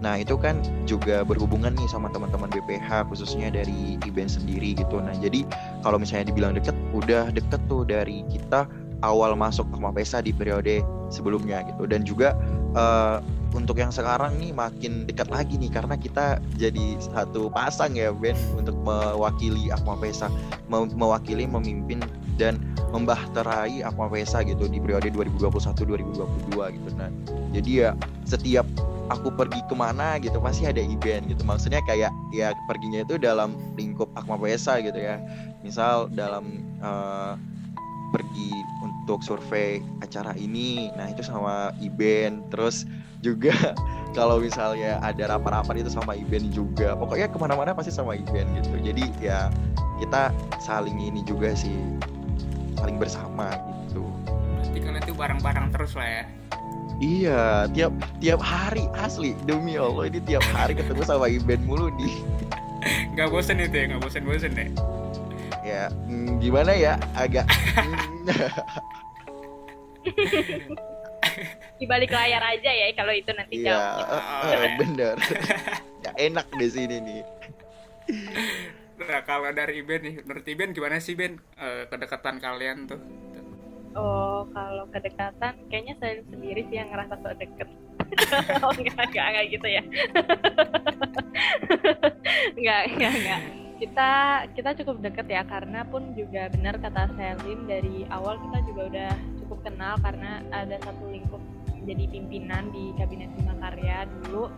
[0.00, 4.98] Nah itu kan juga berhubungan nih sama teman-teman BPH khususnya dari Iben sendiri gitu.
[5.02, 5.44] Nah jadi
[5.82, 8.66] kalau misalnya dibilang deket, udah deket tuh dari kita
[9.02, 11.86] awal masuk Akma Pesa di periode sebelumnya gitu.
[11.86, 12.34] Dan juga
[12.74, 13.18] eh,
[13.56, 18.36] untuk yang sekarang nih makin dekat lagi nih karena kita jadi satu pasang ya Ben
[18.52, 20.28] untuk mewakili Akma Pesa,
[20.68, 22.04] Me- mewakili, memimpin
[22.36, 22.60] dan
[22.92, 26.88] membahterai Akma Pesa gitu di periode 2021-2022 gitu.
[26.96, 27.10] Nah
[27.56, 27.90] jadi ya
[28.28, 28.68] setiap
[29.08, 33.56] aku pergi ke mana gitu pasti ada event gitu maksudnya kayak ya perginya itu dalam
[33.74, 35.16] lingkup Akma Pesa gitu ya
[35.64, 36.44] misal dalam
[36.84, 37.32] eh,
[38.10, 38.52] pergi
[38.84, 40.92] untuk survei acara ini.
[40.96, 42.44] Nah itu sama Iben.
[42.52, 42.88] Terus
[43.20, 43.54] juga
[44.18, 46.96] kalau misalnya ada rapat-rapat itu sama Iben juga.
[46.96, 48.76] Pokoknya ke mana-mana pasti sama Iben gitu.
[48.80, 49.52] Jadi ya
[50.00, 51.74] kita saling ini juga sih.
[52.78, 53.52] Saling bersama
[53.86, 54.04] gitu.
[54.28, 56.24] Berarti kalian tuh bareng-bareng terus lah ya.
[56.98, 58.90] Iya, tiap tiap hari.
[58.98, 62.14] Asli demi Allah ini tiap hari ketemu sama Iben mulu nih.
[63.18, 64.70] Gak bosen itu ya, gak bosen-bosen deh.
[65.68, 66.96] Ya, mm, gimana ya?
[67.12, 68.24] Agak mm,
[71.78, 75.16] di balik layar aja ya kalau itu nanti Iya, jawab eh, eh, bener.
[76.04, 77.22] Gak enak di sini nih.
[78.98, 82.98] nah kalau dari Ben nih menurut Ben gimana sih Ben uh, kedekatan kalian tuh
[83.94, 87.68] oh kalau kedekatan kayaknya saya sendiri sih yang ngerasa so deket
[88.64, 89.82] oh enggak enggak enggak gitu ya
[92.58, 94.10] enggak enggak enggak kita
[94.58, 99.12] kita cukup deket ya karena pun juga benar kata Selim dari awal kita juga udah
[99.42, 101.38] cukup kenal karena ada satu lingkup
[101.88, 104.52] jadi pimpinan di kabinet Bima Karya dulu.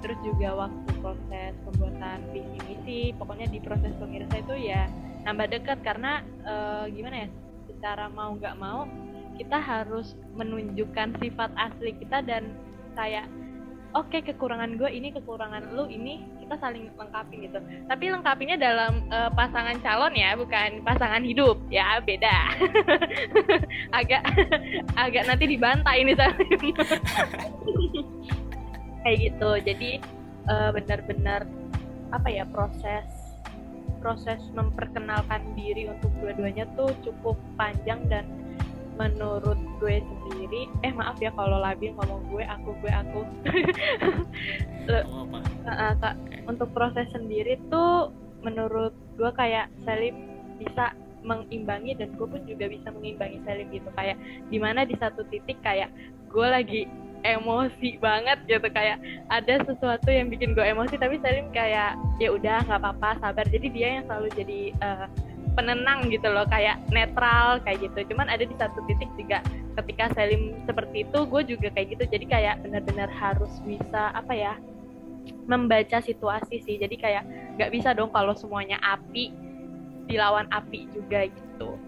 [0.00, 4.88] Terus juga waktu proses pembuatan visi misi pokoknya di proses pemirsa itu ya
[5.28, 6.54] nambah dekat karena e,
[6.96, 7.28] gimana ya
[7.68, 8.88] secara mau nggak mau
[9.36, 12.48] kita harus menunjukkan sifat asli kita dan
[12.96, 13.28] kayak
[13.94, 17.58] oke okay, kekurangan gue ini kekurangan lu ini kita saling lengkapi gitu.
[17.90, 21.58] Tapi lengkapinya dalam uh, pasangan calon ya bukan pasangan hidup.
[21.70, 22.54] Ya beda.
[23.98, 24.22] Agak
[25.02, 26.14] agak nanti dibantai ini
[29.02, 29.50] kayak gitu.
[29.62, 29.90] Jadi
[30.46, 31.46] uh, benar-benar
[32.10, 33.06] apa ya proses
[34.00, 38.24] proses memperkenalkan diri untuk dua-duanya tuh cukup panjang dan
[38.98, 43.20] menurut gue sendiri eh maaf ya kalau labil ngomong gue aku gue aku.
[44.90, 45.22] Oh,
[45.70, 46.18] uh, kak,
[46.50, 48.10] untuk proses sendiri tuh
[48.42, 50.26] menurut gue kayak Salim
[50.58, 50.90] bisa
[51.22, 53.86] mengimbangi dan gue pun juga bisa mengimbangi Salim gitu.
[53.94, 54.18] Kayak
[54.50, 55.94] di mana di satu titik kayak
[56.26, 56.82] gue lagi
[57.22, 58.66] emosi banget gitu.
[58.72, 58.98] Kayak
[59.30, 63.46] ada sesuatu yang bikin gue emosi tapi Salim kayak ya udah nggak apa-apa sabar.
[63.46, 65.06] Jadi dia yang selalu jadi uh,
[65.54, 68.14] penenang gitu loh kayak netral kayak gitu.
[68.14, 69.42] Cuman ada di satu titik juga
[69.80, 72.04] ketika Selim seperti itu gue juga kayak gitu.
[72.10, 74.54] Jadi kayak benar-benar harus bisa apa ya
[75.46, 76.76] membaca situasi sih.
[76.78, 77.24] Jadi kayak
[77.58, 79.34] nggak bisa dong kalau semuanya api
[80.10, 81.78] dilawan api juga gitu.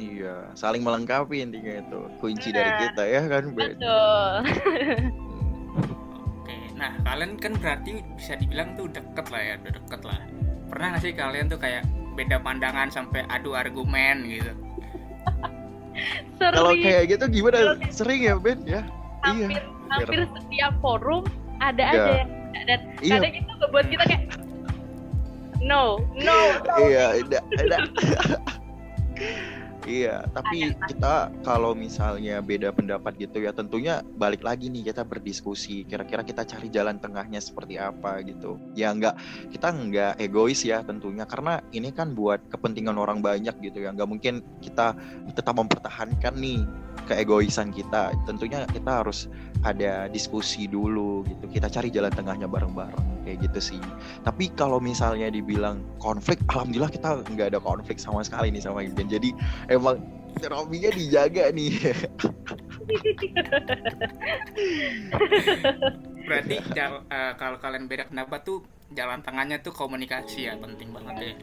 [0.00, 4.32] Iya saling melengkapi intinya itu kunci nah, dari kita ya kan betul.
[6.42, 10.20] Oke nah kalian kan berarti bisa dibilang tuh deket lah ya udah deket lah.
[10.72, 14.52] Pernah nggak sih kalian tuh kayak beda pandangan sampai adu argumen gitu
[16.38, 18.82] kalau kayak gitu gimana sering ya Ben ya
[19.22, 19.62] hampir iya.
[19.92, 21.22] hampir setiap forum
[21.62, 21.92] ada ya.
[21.94, 22.30] aja yang
[22.66, 23.16] dan iya.
[23.18, 24.22] kadang itu buat kita kayak
[25.70, 26.74] no no, no.
[26.90, 27.76] iya ada ada
[29.82, 35.82] Iya, tapi kita kalau misalnya beda pendapat gitu ya tentunya balik lagi nih kita berdiskusi.
[35.90, 38.62] Kira-kira kita cari jalan tengahnya seperti apa gitu.
[38.78, 39.18] Ya nggak
[39.50, 43.90] kita nggak egois ya tentunya karena ini kan buat kepentingan orang banyak gitu ya.
[43.90, 44.94] Nggak mungkin kita
[45.34, 46.62] tetap mempertahankan nih
[47.06, 48.14] keegoisan kita.
[48.28, 49.26] Tentunya kita harus
[49.62, 51.46] ada diskusi dulu gitu.
[51.48, 53.80] Kita cari jalan tengahnya bareng-bareng kayak gitu sih.
[54.26, 59.06] Tapi kalau misalnya dibilang konflik, alhamdulillah kita nggak ada konflik sama sekali nih sama Iben.
[59.06, 59.30] Jadi
[59.70, 60.02] emang
[60.38, 61.72] terapinya dijaga nih.
[66.26, 68.62] Berarti jal, uh, kalau kalian beda pendapat tuh
[68.92, 71.34] jalan tengahnya tuh komunikasi ya penting banget ya.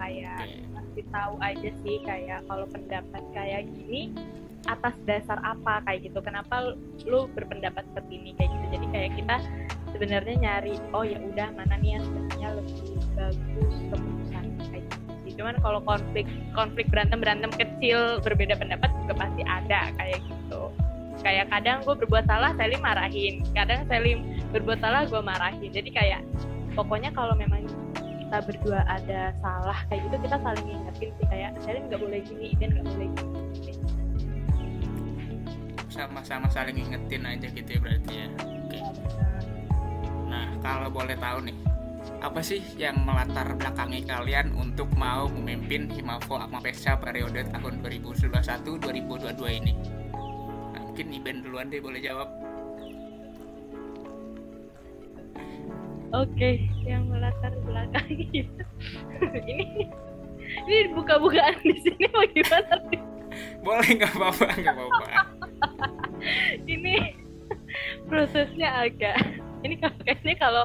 [0.00, 0.64] Kayak okay.
[0.72, 4.16] pasti tahu aja sih kayak kalau pendapat kayak gini
[4.68, 6.20] atas dasar apa kayak gitu.
[6.20, 6.76] Kenapa
[7.08, 8.66] lu berpendapat seperti ini kayak gitu?
[8.76, 9.36] Jadi kayak kita
[9.96, 12.76] sebenarnya nyari oh ya udah mana nih yang sebenarnya lebih
[13.16, 14.84] bagus keputusan kayak
[15.24, 15.40] gitu.
[15.40, 20.62] Cuman kalau konflik konflik berantem berantem kecil berbeda pendapat juga pasti ada kayak gitu.
[21.20, 23.44] Kayak kadang gue berbuat salah Selim marahin.
[23.52, 25.70] Kadang Selim berbuat salah gue marahin.
[25.72, 26.20] Jadi kayak
[26.76, 27.64] pokoknya kalau memang
[27.96, 31.26] kita berdua ada salah kayak gitu kita saling ingetin sih.
[31.28, 33.49] Kayak Selim nggak boleh gini Iden nggak boleh gini
[36.00, 38.80] sama-sama saling ingetin aja gitu ya berarti ya oke
[40.32, 41.56] nah kalau boleh tahu nih
[42.20, 49.72] apa sih yang melatar belakangi kalian untuk mau memimpin Himafo Akmapesa periode tahun 2021-2022 ini?
[50.76, 52.28] Nah, mungkin Iben duluan deh boleh jawab.
[56.12, 58.28] Oke, yang melatar belakangi
[59.48, 59.88] ini
[60.66, 62.74] ini buka-bukaan di sini bagaimana
[63.60, 65.06] Boleh nggak apa-apa, nggak apa-apa.
[66.74, 67.14] ini
[68.08, 69.16] prosesnya agak
[69.64, 70.64] ini kayaknya kalau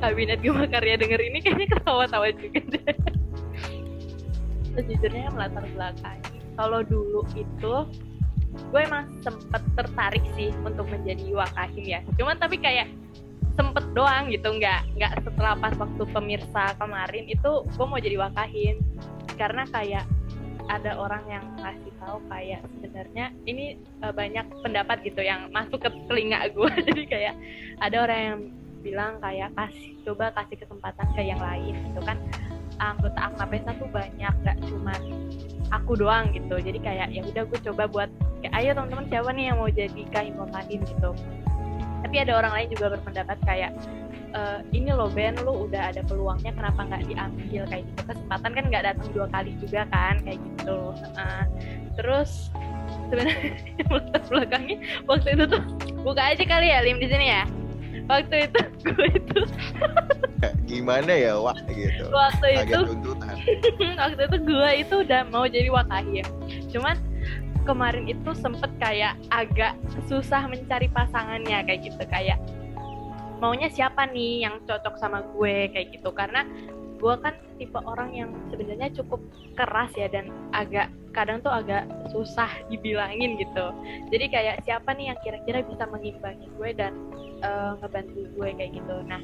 [0.00, 2.96] kabinet Gema Karya denger ini kayaknya ketawa-tawa juga deh.
[4.72, 6.18] Sejujurnya melatar belakang
[6.56, 7.74] kalau dulu itu
[8.52, 12.00] gue emang sempet tertarik sih untuk menjadi wakahim ya.
[12.20, 12.88] Cuman tapi kayak
[13.52, 18.80] sempet doang gitu nggak nggak setelah pas waktu pemirsa kemarin itu gue mau jadi wakahim
[19.36, 20.04] karena kayak
[20.70, 25.90] ada orang yang ngasih tahu kayak sebenarnya ini uh, banyak pendapat gitu yang masuk ke
[26.06, 27.34] telinga gue jadi kayak
[27.82, 28.38] ada orang yang
[28.82, 32.18] bilang kayak kasih coba kasih kesempatan ke yang lain gitu kan.
[32.82, 35.00] Anggota Akmapesa tuh banyak gak cuman
[35.70, 36.58] aku doang gitu.
[36.58, 38.10] Jadi kayak ya udah gue coba buat
[38.42, 40.02] kayak ayo teman-teman siapa nih yang mau jadi
[40.50, 41.10] lain gitu
[42.02, 43.72] tapi ada orang lain juga berpendapat kayak
[44.34, 47.62] uh, ini loh Ben lu udah ada peluangnya kenapa nggak diambil?
[47.68, 48.00] Kayak gitu.
[48.12, 50.78] Kesempatan kan nggak datang dua kali juga kan kayak gitu.
[51.16, 51.44] Uh,
[51.96, 52.50] terus
[53.08, 53.36] sebenarnya
[53.92, 55.62] latar belakangnya waktu itu tuh
[56.02, 57.44] buka aja kali ya Lim di sini ya.
[58.10, 58.60] Waktu itu
[58.92, 59.40] gue itu
[60.66, 62.04] gimana ya wah gitu.
[62.10, 62.80] Waktu itu
[64.00, 66.26] waktu itu gue itu udah mau jadi wakahim
[66.72, 66.96] cuman
[67.62, 69.78] kemarin itu sempet kayak agak
[70.10, 72.02] susah mencari pasangannya kayak gitu.
[72.10, 72.38] Kayak
[73.38, 75.70] maunya siapa nih yang cocok sama gue?
[75.70, 76.10] Kayak gitu.
[76.14, 76.46] Karena
[77.02, 79.18] gue kan tipe orang yang sebenarnya cukup
[79.58, 83.66] keras ya dan agak kadang tuh agak susah dibilangin gitu.
[84.10, 86.92] Jadi kayak siapa nih yang kira-kira bisa mengimbangi gue dan
[87.42, 88.48] uh, ngebantu gue?
[88.54, 88.96] Kayak gitu.
[89.06, 89.22] Nah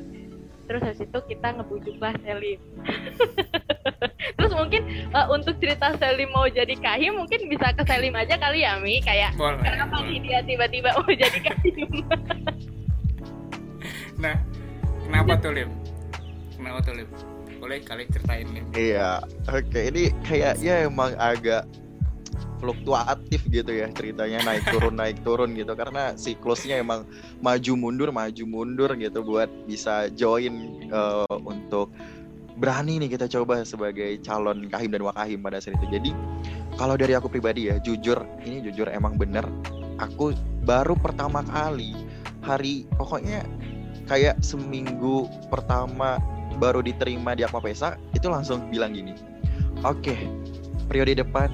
[0.68, 2.60] terus habis itu kita ngebujuklah Selim.
[4.38, 4.84] Terus mungkin
[5.16, 9.00] uh, untuk cerita Selim mau jadi kahim mungkin bisa ke Selim aja kali ya Mi?
[9.00, 10.12] Kayak boleh, kenapa boleh.
[10.12, 11.88] nih dia tiba-tiba mau jadi kahim
[14.18, 14.34] nah
[15.06, 15.70] kenapa tuh Lim?
[16.58, 17.08] Kenapa tuh Lim?
[17.58, 19.66] Boleh kali ceritain nih iya oke.
[19.70, 19.90] Okay.
[19.94, 21.62] ini kayaknya emang agak
[22.58, 25.72] fluktuatif gitu ya ceritanya naik turun naik turun gitu.
[25.78, 27.06] Karena siklusnya emang
[27.40, 31.90] maju mundur maju mundur gitu buat bisa join uh, untuk
[32.58, 35.86] berani nih kita coba sebagai calon kahim dan wakahim pada saat itu.
[35.94, 36.10] Jadi
[36.74, 39.46] kalau dari aku pribadi ya jujur ini jujur emang bener.
[39.98, 40.30] Aku
[40.62, 41.94] baru pertama kali
[42.42, 43.42] hari pokoknya
[44.08, 46.16] kayak seminggu pertama
[46.56, 49.12] baru diterima di Akma Pesa itu langsung bilang gini
[49.84, 50.20] oke okay,
[50.88, 51.52] periode depan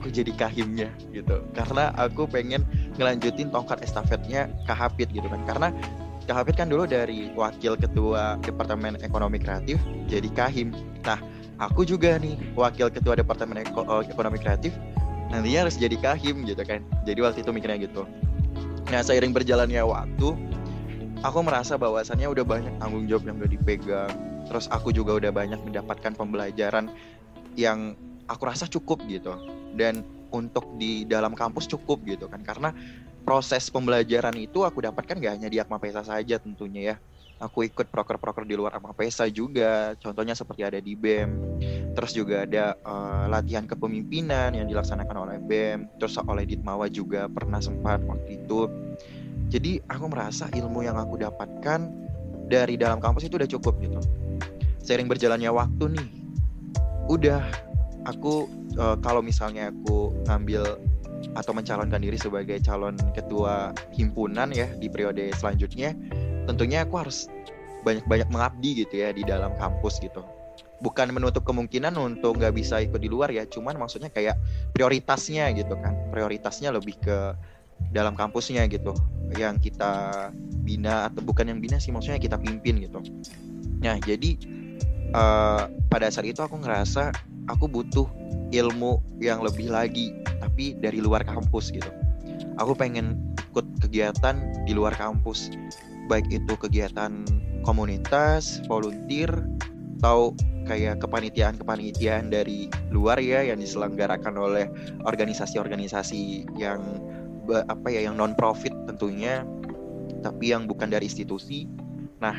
[0.00, 1.44] aku jadi kahimnya gitu.
[1.52, 2.64] Karena aku pengen
[2.96, 5.44] ngelanjutin tongkat estafetnya Kak Hafid gitu kan.
[5.44, 5.68] Karena
[6.24, 9.76] Kak Hafid kan dulu dari wakil ketua Departemen Ekonomi Kreatif
[10.08, 10.72] jadi kahim.
[11.04, 11.20] Nah
[11.60, 14.72] aku juga nih wakil ketua Departemen Eko eh, Ekonomi Kreatif
[15.28, 16.80] nantinya harus jadi kahim gitu kan.
[17.04, 18.08] Jadi waktu itu mikirnya gitu.
[18.88, 20.28] Nah seiring berjalannya waktu
[21.20, 24.12] aku merasa bahwasannya udah banyak tanggung jawab yang udah dipegang.
[24.48, 26.90] Terus aku juga udah banyak mendapatkan pembelajaran
[27.54, 27.94] yang
[28.30, 29.34] aku rasa cukup gitu.
[29.74, 32.40] Dan untuk di dalam kampus cukup gitu kan.
[32.46, 32.70] Karena
[33.26, 36.96] proses pembelajaran itu aku dapatkan gak hanya di Akma Pesa saja tentunya ya.
[37.40, 39.96] Aku ikut proker-proker di luar Akma Pesa juga.
[39.98, 41.30] Contohnya seperti ada di BEM
[41.90, 47.58] terus juga ada uh, latihan kepemimpinan yang dilaksanakan oleh BEM terus oleh Ditmawa juga pernah
[47.58, 48.70] sempat waktu itu.
[49.50, 51.90] Jadi aku merasa ilmu yang aku dapatkan
[52.46, 53.98] dari dalam kampus itu udah cukup gitu.
[54.78, 56.08] Sering berjalannya waktu nih
[57.10, 57.69] udah
[58.08, 58.48] aku
[58.80, 60.78] uh, kalau misalnya aku ngambil
[61.36, 65.92] atau mencalonkan diri sebagai calon ketua himpunan ya di periode selanjutnya
[66.48, 67.28] tentunya aku harus
[67.84, 70.24] banyak-banyak mengabdi gitu ya di dalam kampus gitu.
[70.80, 74.40] Bukan menutup kemungkinan untuk nggak bisa ikut di luar ya cuman maksudnya kayak
[74.72, 75.96] prioritasnya gitu kan.
[76.08, 77.36] Prioritasnya lebih ke
[77.92, 78.96] dalam kampusnya gitu.
[79.36, 80.28] Yang kita
[80.64, 83.00] bina atau bukan yang bina sih maksudnya kita pimpin gitu.
[83.84, 84.40] Nah jadi
[85.12, 87.12] uh, pada saat itu aku ngerasa
[87.54, 88.06] aku butuh
[88.50, 91.90] ilmu yang lebih lagi tapi dari luar kampus gitu.
[92.58, 93.16] Aku pengen
[93.50, 94.36] ikut kegiatan
[94.66, 95.50] di luar kampus
[96.10, 97.22] baik itu kegiatan
[97.62, 99.30] komunitas volunteer
[100.00, 100.34] atau
[100.64, 104.66] kayak kepanitiaan-kepanitiaan dari luar ya yang diselenggarakan oleh
[105.04, 106.80] organisasi-organisasi yang
[107.50, 109.42] apa ya yang non profit tentunya
[110.22, 111.66] tapi yang bukan dari institusi.
[112.22, 112.38] Nah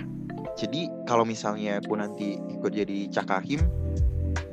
[0.58, 3.62] jadi kalau misalnya aku nanti ikut jadi cakahim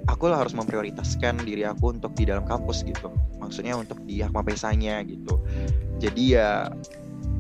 [0.09, 3.13] aku lah harus memprioritaskan diri aku untuk di dalam kampus gitu.
[3.39, 5.39] Maksudnya untuk di Akma Pesanya gitu.
[6.01, 6.67] Jadi ya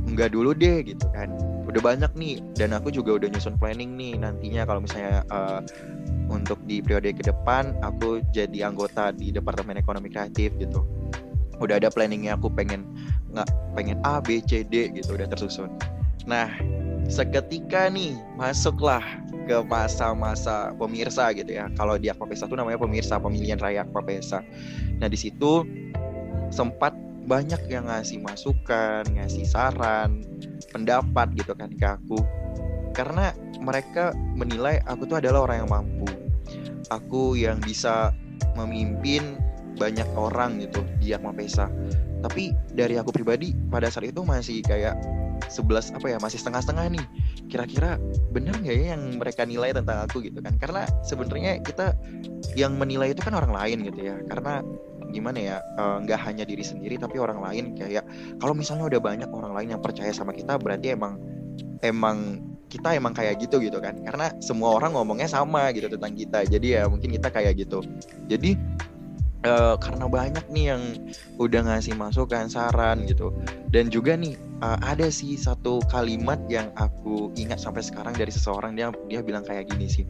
[0.07, 1.33] enggak dulu deh gitu kan.
[1.69, 5.61] Udah banyak nih dan aku juga udah nyusun planning nih nantinya kalau misalnya uh,
[6.33, 10.85] untuk di periode ke depan aku jadi anggota di Departemen Ekonomi Kreatif gitu.
[11.61, 12.89] Udah ada planningnya aku pengen
[13.37, 15.69] nggak pengen A B C D gitu udah tersusun.
[16.25, 16.49] Nah
[17.09, 19.03] seketika nih masuklah
[19.49, 21.73] ke masa-masa pemirsa gitu ya.
[21.75, 24.45] Kalau di Aquapesa itu namanya pemirsa pemilihan raya Aquapesa.
[25.01, 25.65] Nah di situ
[26.53, 26.93] sempat
[27.29, 30.21] banyak yang ngasih masukan, ngasih saran,
[30.69, 32.21] pendapat gitu kan ke aku.
[32.93, 36.09] Karena mereka menilai aku tuh adalah orang yang mampu.
[36.93, 38.13] Aku yang bisa
[38.57, 39.41] memimpin
[39.81, 41.73] banyak orang gitu di Aquapesa.
[42.21, 44.99] Tapi dari aku pribadi pada saat itu masih kayak
[45.49, 47.05] 11 apa ya masih setengah-setengah nih.
[47.49, 47.97] Kira-kira
[48.31, 50.55] benar nggak ya yang mereka nilai tentang aku gitu kan?
[50.61, 51.97] Karena sebenarnya kita
[52.55, 54.17] yang menilai itu kan orang lain gitu ya.
[54.29, 54.61] Karena
[55.09, 57.65] gimana ya eh, nggak uh, hanya diri sendiri tapi orang lain.
[57.75, 58.05] Kayak
[58.39, 61.17] kalau misalnya udah banyak orang lain yang percaya sama kita berarti emang
[61.81, 63.97] emang kita emang kayak gitu gitu kan?
[64.05, 66.45] Karena semua orang ngomongnya sama gitu tentang kita.
[66.45, 67.81] Jadi ya mungkin kita kayak gitu.
[68.29, 68.61] Jadi
[69.47, 70.83] uh, karena banyak nih yang
[71.39, 73.31] udah ngasih masukan saran gitu.
[73.71, 78.75] Dan juga nih uh, ada sih satu kalimat yang aku ingat sampai sekarang dari seseorang
[78.75, 80.05] dia dia bilang kayak gini sih.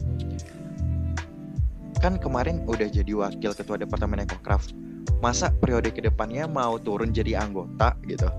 [1.99, 4.71] Kan kemarin udah jadi wakil ketua departemen Ecocraft
[5.19, 8.31] masa periode ke depannya mau turun jadi anggota gitu?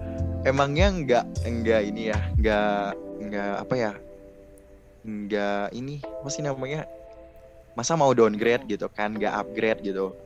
[0.48, 2.88] Emangnya nggak enggak ini ya nggak
[3.20, 3.92] nggak apa ya
[5.04, 6.88] nggak ini masih namanya?
[7.78, 10.16] Masa mau downgrade gitu kan nggak upgrade gitu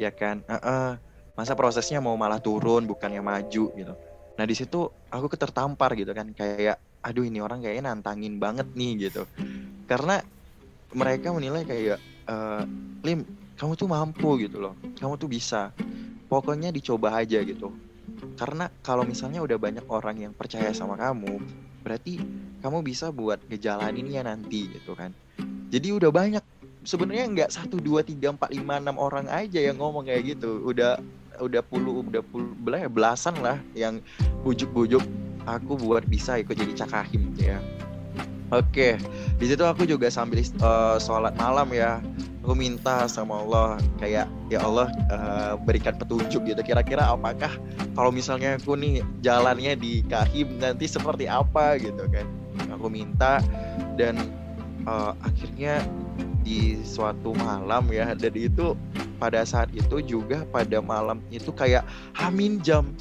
[0.00, 0.40] ya kan?
[0.48, 0.90] Uh -uh.
[1.36, 3.94] masa prosesnya mau malah turun bukannya maju gitu.
[4.36, 6.32] Nah di situ aku ketertampar gitu kan.
[6.32, 9.24] Kayak aduh ini orang kayaknya nantangin banget nih gitu.
[9.84, 10.20] Karena
[10.92, 12.64] mereka menilai kayak uh,
[13.04, 13.24] lim
[13.56, 14.74] kamu tuh mampu gitu loh.
[14.96, 15.72] Kamu tuh bisa.
[16.28, 17.72] Pokoknya dicoba aja gitu.
[18.36, 21.40] Karena kalau misalnya udah banyak orang yang percaya sama kamu
[21.80, 22.20] berarti
[22.60, 25.16] kamu bisa buat ngejalaninnya nanti gitu kan.
[25.72, 26.44] Jadi udah banyak
[26.82, 30.64] sebenarnya nggak satu dua tiga empat lima enam orang aja yang ngomong kayak gitu.
[30.64, 31.00] Udah
[31.40, 34.04] udah puluh udah puluh belah belasan lah yang
[34.44, 35.00] bujuk-bujuk
[35.48, 37.56] aku buat bisa ikut jadi cakahim ya.
[38.50, 38.98] Oke
[39.38, 42.02] di situ aku juga sambil uh, sholat malam ya.
[42.40, 47.52] Aku minta sama Allah kayak ya Allah uh, berikan petunjuk gitu kira-kira apakah
[47.92, 51.76] kalau misalnya aku nih jalannya di kahim nanti seperti apa?
[51.76, 52.26] Gitu kan.
[52.74, 53.44] Aku minta
[54.00, 54.18] dan
[54.88, 55.84] uh, akhirnya
[56.42, 58.12] di suatu malam ya.
[58.16, 58.76] Dan itu
[59.20, 61.84] pada saat itu juga pada malam itu kayak
[62.16, 62.92] hamin jam.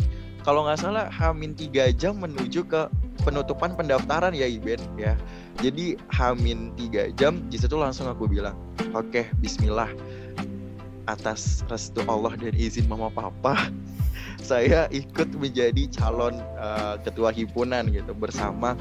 [0.44, 2.88] Kalau nggak salah hamin tiga jam menuju ke
[3.24, 5.14] penutupan pendaftaran ya Iben ya.
[5.60, 8.56] Jadi hamin tiga jam di situ langsung aku bilang
[8.96, 9.92] oke okay, Bismillah.
[11.10, 13.74] Atas restu Allah dan izin mama papa
[14.40, 18.74] saya ikut menjadi calon uh, ketua himpunan gitu bersama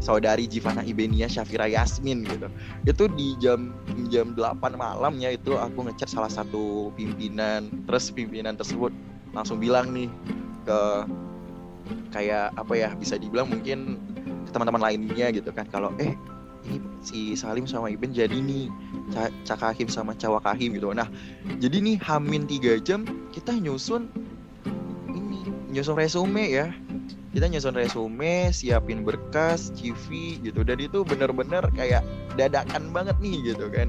[0.00, 2.48] saudari Jivana Ibenia Syafira Yasmin gitu.
[2.86, 3.74] Itu di jam
[4.08, 8.94] jam 8 malamnya itu aku ngechat salah satu pimpinan, terus pimpinan tersebut
[9.34, 10.08] langsung bilang nih
[10.66, 10.80] ke
[12.14, 13.98] kayak apa ya bisa dibilang mungkin
[14.46, 16.14] ke teman-teman lainnya gitu kan kalau eh
[16.68, 18.68] ini si Salim sama Iben jadi nih
[19.48, 20.92] Cakahim sama Cawakahim gitu.
[20.92, 21.08] Nah,
[21.58, 24.12] jadi nih Hamin tiga jam kita nyusun
[25.70, 26.74] nyusun resume ya
[27.30, 30.66] kita nyusun resume, siapin berkas, CV gitu.
[30.66, 32.02] Dan itu bener-bener kayak
[32.34, 33.86] dadakan banget nih gitu kan.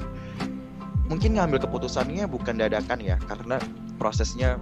[1.10, 3.58] Mungkin ngambil keputusannya bukan dadakan ya, karena
[3.98, 4.62] prosesnya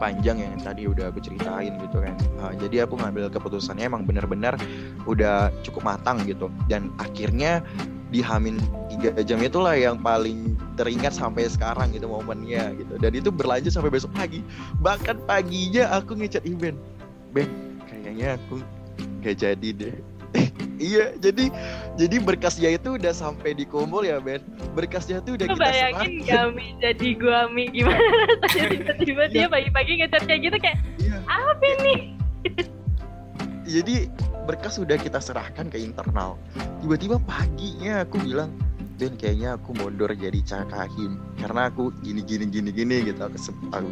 [0.00, 2.16] panjang yang tadi udah aku ceritain gitu kan.
[2.40, 4.56] Uh, jadi aku ngambil keputusannya emang bener-bener
[5.04, 6.48] udah cukup matang gitu.
[6.72, 7.60] Dan akhirnya
[8.10, 8.58] di Hamin
[8.90, 12.98] tiga jam itulah yang paling teringat sampai sekarang gitu momennya gitu.
[12.98, 14.42] Dan itu berlanjut sampai besok pagi.
[14.82, 16.76] Bahkan paginya aku ngecat event
[17.30, 17.46] Ben
[17.86, 18.60] kayaknya aku
[19.22, 19.96] gak jadi deh.
[20.80, 21.52] Iya jadi
[22.00, 24.40] jadi berkasnya itu udah sampai di kumpul ya Ben.
[24.72, 27.68] Berkasnya tuh udah kita bayangin kami jadi gua Mi?
[27.68, 28.00] Gimana?
[28.48, 29.48] Rasanya tiba-tiba dia iya.
[29.52, 31.20] pagi-pagi ngecat kayak gitu kayak iya.
[31.28, 32.00] apa nih?
[33.68, 34.08] Jadi
[34.44, 36.36] berkas sudah kita serahkan ke internal.
[36.80, 38.52] Tiba-tiba paginya aku bilang
[39.00, 43.20] dan kayaknya aku mundur jadi cakahim karena aku gini gini gini gini gitu.
[43.24, 43.36] Aku,
[43.72, 43.86] aku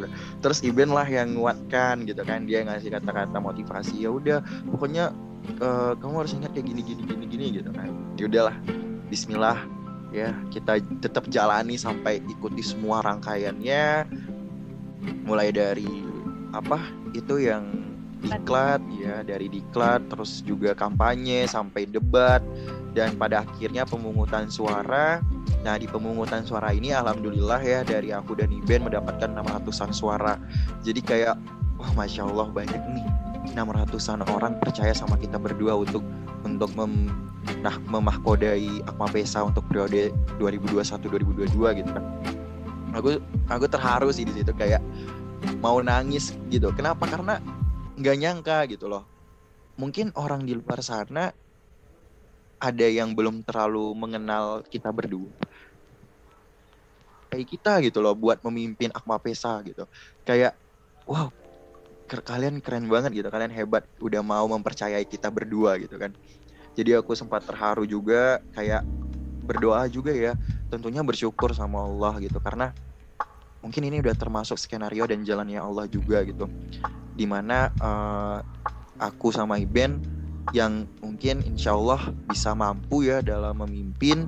[0.44, 5.16] terus Iben lah yang nguatkan gitu kan dia ngasih kata-kata motivasi ya udah pokoknya
[5.64, 7.88] uh, kamu harus ingat kayak gini gini gini gini gitu kan.
[8.20, 8.56] Ya udahlah
[9.08, 9.56] Bismillah
[10.12, 14.08] ya kita tetap jalani sampai ikuti semua rangkaiannya
[15.24, 15.88] mulai dari
[16.52, 16.80] apa
[17.12, 17.87] itu yang
[18.18, 22.42] diklat ya dari diklat terus juga kampanye sampai debat
[22.92, 25.22] dan pada akhirnya pemungutan suara.
[25.62, 30.34] Nah di pemungutan suara ini alhamdulillah ya dari aku dan Iben mendapatkan 600an suara.
[30.82, 31.38] Jadi kayak
[31.78, 33.06] wah masya Allah banyak nih.
[33.54, 36.02] 600an orang percaya sama kita berdua untuk
[36.42, 37.10] untuk mem,
[37.64, 41.00] nah memahkodai Akma Pesa untuk periode 2021
[41.54, 42.04] 2022 gitu kan.
[42.98, 44.82] Aku aku terharu sih di situ kayak
[45.62, 46.74] mau nangis gitu.
[46.74, 47.06] Kenapa?
[47.06, 47.38] Karena
[47.98, 49.04] nggak nyangka gitu loh.
[49.78, 51.34] Mungkin orang di luar sana
[52.58, 55.30] ada yang belum terlalu mengenal kita berdua.
[57.30, 59.86] Kayak kita gitu loh buat memimpin Akma Pesa gitu.
[60.22, 60.58] Kayak
[61.06, 61.30] wow
[62.08, 66.14] kalian keren banget gitu kalian hebat udah mau mempercayai kita berdua gitu kan.
[66.72, 68.80] Jadi aku sempat terharu juga kayak
[69.44, 70.32] berdoa juga ya
[70.72, 72.40] tentunya bersyukur sama Allah gitu.
[72.40, 72.72] Karena
[73.68, 76.48] mungkin ini udah termasuk skenario dan jalannya Allah juga gitu.
[77.12, 78.40] Di mana uh,
[78.96, 80.00] aku sama Iben
[80.56, 84.24] yang mungkin insya Allah bisa mampu ya dalam memimpin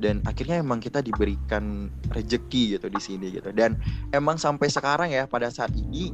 [0.00, 3.52] dan akhirnya emang kita diberikan rejeki gitu di sini gitu.
[3.52, 3.76] Dan
[4.08, 6.08] emang sampai sekarang ya pada saat ini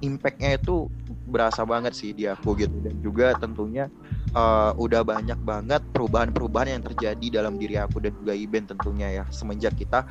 [0.00, 0.88] impactnya itu
[1.28, 2.80] berasa banget sih di aku gitu.
[2.80, 3.92] Dan juga tentunya
[4.32, 9.24] uh, udah banyak banget perubahan-perubahan yang terjadi dalam diri aku dan juga Iben tentunya ya
[9.28, 10.08] semenjak kita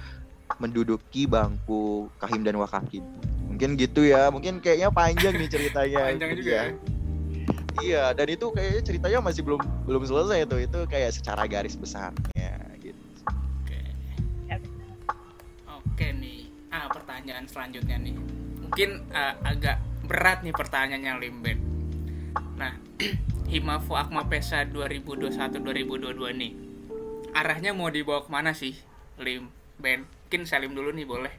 [0.57, 3.05] menduduki bangku kahim dan wakakim
[3.45, 6.65] mungkin gitu ya mungkin kayaknya panjang nih ceritanya panjang juga ya
[7.79, 12.55] iya dan itu kayaknya ceritanya masih belum belum selesai tuh itu kayak secara garis besarnya
[12.81, 12.97] gitu
[13.63, 13.79] Oke.
[15.69, 16.47] Oke nih.
[16.71, 18.15] Ah, pertanyaan selanjutnya nih.
[18.63, 19.77] Mungkin eh, agak
[20.07, 21.59] berat nih pertanyaannya Limben.
[22.55, 22.73] Nah,
[23.51, 26.53] Himafo Akma Pesa 2021-2022 nih.
[27.35, 28.73] Arahnya mau dibawa ke mana sih,
[29.21, 29.51] Lim?
[29.79, 31.33] Ben, mungkin Salim dulu nih boleh.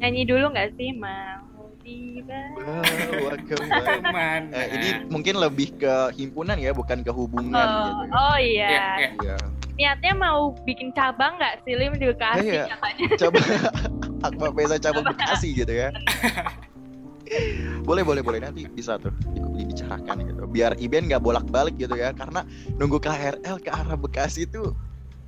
[0.00, 1.44] Nyanyi dulu nggak sih mau
[1.84, 2.40] tiba?
[2.56, 3.54] Bawa ke
[4.00, 4.48] mana?
[4.48, 8.86] Eh, ini mungkin lebih ke himpunan ya bukan ke hubungan Oh, gitu oh Iya, iya.
[8.96, 9.08] iya.
[9.12, 9.36] Iya.
[9.76, 12.64] Niatnya mau bikin cabang nggak sih Lim di Bekasi Iya.
[12.72, 13.06] katanya?
[13.20, 13.40] coba
[14.24, 15.92] Akma Pesa cabang Bekasi gitu ya
[17.84, 21.92] boleh boleh boleh nanti bisa tuh di- dibicarakan gitu biar Iben nggak bolak balik gitu
[21.92, 22.40] ya karena
[22.72, 24.72] nunggu KRL ke arah Bekasi itu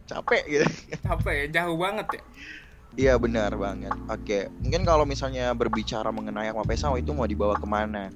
[0.07, 0.67] capek gitu
[1.15, 1.45] Apa ya?
[1.51, 2.23] Jauh banget ya?
[2.95, 7.67] iya benar banget oke mungkin kalau misalnya berbicara mengenai Akma Pesa itu mau dibawa ke
[7.67, 8.07] mana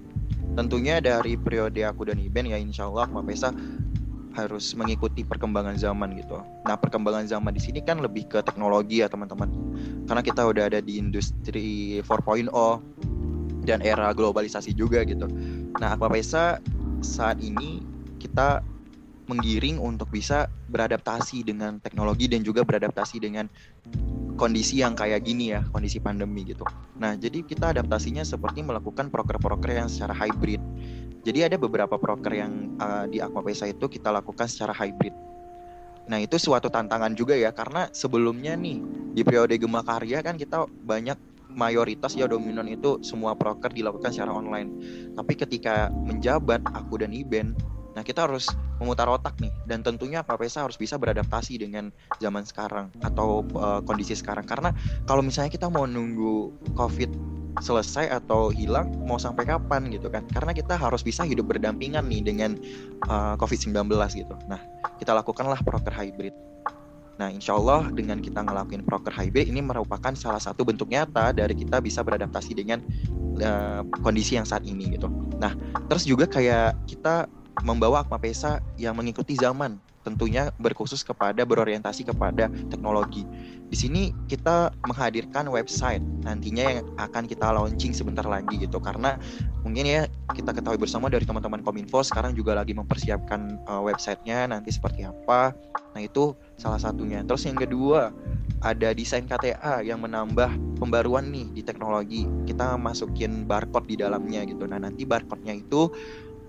[0.54, 3.50] tentunya dari periode aku dan Iben ya insya Allah Akma Pesa
[4.38, 6.38] harus mengikuti perkembangan zaman gitu.
[6.62, 9.50] Nah perkembangan zaman di sini kan lebih ke teknologi ya teman-teman.
[10.06, 12.46] Karena kita udah ada di industri 4.0
[13.66, 15.26] dan era globalisasi juga gitu.
[15.82, 16.62] Nah Aqua Pesa
[17.02, 17.82] saat ini
[18.22, 18.62] kita
[19.28, 23.46] menggiring untuk bisa beradaptasi dengan teknologi dan juga beradaptasi dengan
[24.40, 26.64] kondisi yang kayak gini ya, kondisi pandemi gitu.
[26.96, 30.62] Nah, jadi kita adaptasinya seperti melakukan proker-proker yang secara hybrid.
[31.26, 35.12] Jadi ada beberapa proker yang uh, di Aqua Pesa itu kita lakukan secara hybrid.
[36.08, 38.80] Nah, itu suatu tantangan juga ya karena sebelumnya nih
[39.12, 41.20] di periode Gema Karya kan kita banyak
[41.52, 44.70] mayoritas ya dominan itu semua proker dilakukan secara online.
[45.12, 47.52] Tapi ketika menjabat aku dan Iben,
[47.98, 48.46] nah kita harus
[48.78, 51.90] memutar otak nih dan tentunya Pesa harus bisa beradaptasi dengan
[52.22, 54.46] zaman sekarang atau uh, kondisi sekarang.
[54.46, 54.70] Karena
[55.02, 57.10] kalau misalnya kita mau nunggu Covid
[57.58, 60.22] selesai atau hilang mau sampai kapan gitu kan?
[60.30, 62.54] Karena kita harus bisa hidup berdampingan nih dengan
[63.10, 64.34] uh, COVID-19 gitu.
[64.46, 64.62] Nah
[65.02, 66.30] kita lakukanlah proker hybrid.
[67.18, 71.58] Nah insya Allah dengan kita ngelakuin proker hybrid ini merupakan salah satu bentuk nyata dari
[71.58, 72.78] kita bisa beradaptasi dengan
[73.42, 75.10] uh, kondisi yang saat ini gitu.
[75.42, 75.50] Nah
[75.90, 77.26] terus juga kayak kita
[77.62, 78.18] membawa Akma
[78.78, 83.28] yang mengikuti zaman tentunya berkhusus kepada berorientasi kepada teknologi.
[83.68, 88.80] Di sini kita menghadirkan website nantinya yang akan kita launching sebentar lagi gitu.
[88.80, 89.20] Karena
[89.60, 94.72] mungkin ya kita ketahui bersama dari teman-teman Kominfo sekarang juga lagi mempersiapkan uh, websitenya nanti
[94.72, 95.52] seperti apa.
[95.92, 97.20] Nah itu salah satunya.
[97.28, 98.08] Terus yang kedua
[98.64, 102.24] ada desain KTA yang menambah pembaruan nih di teknologi.
[102.48, 104.64] Kita masukin barcode di dalamnya gitu.
[104.64, 105.92] Nah nanti barcode-nya itu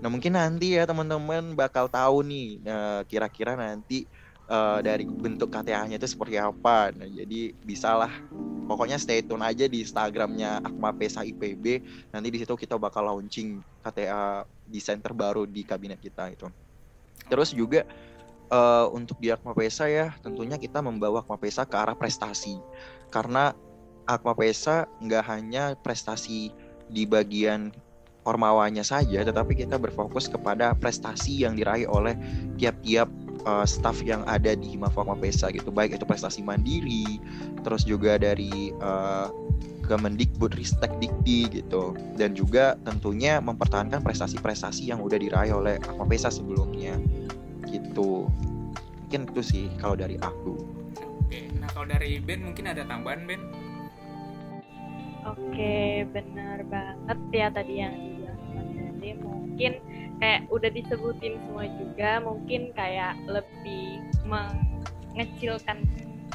[0.00, 4.08] nah mungkin nanti ya teman-teman bakal tahu nih uh, kira-kira nanti
[4.50, 6.90] uh, dari bentuk KTA-nya itu seperti apa.
[6.90, 8.10] Nah, jadi bisalah
[8.66, 11.80] pokoknya stay tune aja di Instagramnya Akma Pesa IPB.
[12.10, 16.50] Nanti di situ kita bakal launching KTA desain terbaru di kabinet kita itu.
[17.30, 17.86] Terus juga
[18.50, 22.58] uh, untuk di Akma Pesa ya, tentunya kita membawa Akma Pesa ke arah prestasi.
[23.08, 23.54] Karena
[24.04, 26.50] Akma Pesa nggak hanya prestasi
[26.90, 27.70] di bagian
[28.30, 32.14] ormawanya saja, tetapi kita berfokus kepada prestasi yang diraih oleh
[32.62, 33.10] tiap-tiap
[33.42, 35.74] uh, staff yang ada di Himafo Pesa gitu.
[35.74, 37.18] Baik itu prestasi mandiri
[37.66, 39.28] terus juga dari uh,
[39.90, 41.98] Kemendikbud Ristek Dikti gitu.
[42.14, 46.94] Dan juga tentunya mempertahankan prestasi-prestasi yang udah diraih oleh Pesa sebelumnya
[47.66, 48.30] gitu.
[49.06, 50.54] Mungkin itu sih kalau dari aku.
[51.26, 53.42] Oke, nah kalau dari Ben mungkin ada tambahan Ben?
[55.26, 57.94] Oke, benar banget ya tadi yang
[59.00, 59.16] Dede.
[59.24, 59.72] Mungkin
[60.20, 65.82] kayak udah disebutin semua juga, mungkin kayak lebih mengecilkan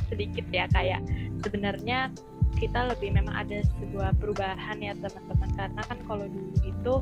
[0.10, 1.02] sedikit ya kayak
[1.42, 2.14] sebenarnya
[2.58, 6.94] kita lebih memang ada sebuah perubahan ya teman-teman karena kan kalau dulu itu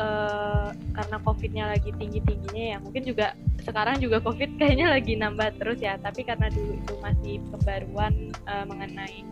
[0.00, 5.60] eh, karena covidnya lagi tinggi tingginya ya mungkin juga sekarang juga covid kayaknya lagi nambah
[5.60, 9.22] terus ya tapi karena dulu itu masih pembaruan eh, mengenai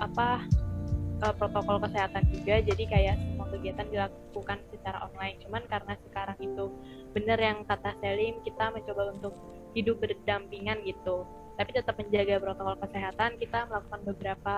[0.00, 0.48] apa
[1.22, 3.16] uh, protokol kesehatan juga jadi kayak
[3.50, 5.36] kegiatan dilakukan secara online.
[5.44, 6.70] Cuman karena sekarang itu
[7.12, 9.34] benar yang kata Selim kita mencoba untuk
[9.74, 11.26] hidup berdampingan gitu.
[11.60, 14.56] Tapi tetap menjaga protokol kesehatan kita melakukan beberapa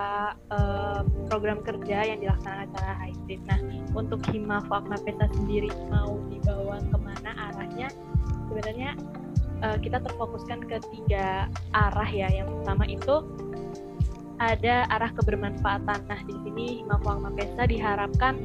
[0.55, 3.59] uh, program kerja yang dilaksanakan secara hybrid nah
[3.91, 7.91] untuk Hima Fakma Peta sendiri mau dibawa ke mana arahnya?
[8.47, 8.95] Sebenarnya
[9.67, 12.31] uh, kita terfokuskan ke tiga arah ya.
[12.31, 13.15] Yang pertama itu
[14.51, 15.99] ada arah kebermanfaatan.
[16.09, 18.35] Nah, di sini Himafo Mapesa diharapkan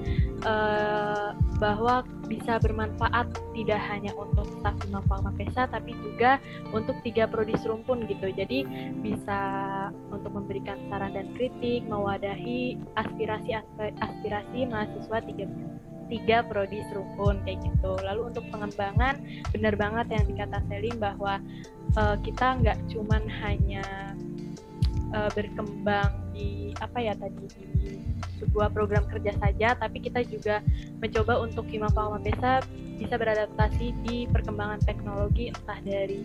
[0.47, 1.29] eh,
[1.59, 3.27] bahwa bisa bermanfaat
[3.57, 6.39] tidak hanya untuk staf Himafo Mapesa tapi juga
[6.71, 8.31] untuk tiga prodi serumpun gitu.
[8.31, 8.63] Jadi
[9.03, 9.41] bisa
[10.13, 13.59] untuk memberikan saran dan kritik, mewadahi aspirasi
[13.99, 15.47] aspirasi mahasiswa tiga
[16.09, 17.93] tiga prodi serupun kayak gitu.
[18.01, 19.21] Lalu untuk pengembangan
[19.53, 21.39] benar banget yang dikata Selim bahwa
[22.01, 24.17] uh, kita nggak cuman hanya
[25.15, 27.99] uh, berkembang di apa ya tadi di
[28.39, 30.63] sebuah program kerja saja, tapi kita juga
[31.03, 32.63] mencoba untuk Himapa Mapesa
[32.99, 36.23] bisa beradaptasi di perkembangan teknologi entah dari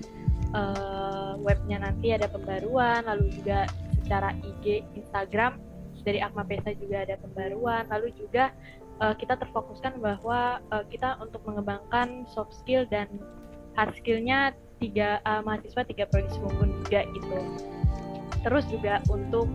[0.53, 3.65] uh, webnya nanti ada pembaruan, lalu juga
[4.03, 5.57] secara IG, Instagram
[6.03, 8.51] dari Akma Pesa juga ada pembaruan, lalu juga
[8.99, 13.07] uh, kita terfokuskan bahwa uh, kita untuk mengembangkan soft skill dan
[13.73, 17.39] hard skillnya tiga uh, mahasiswa tiga prodi pun juga itu.
[18.43, 19.47] Terus juga untuk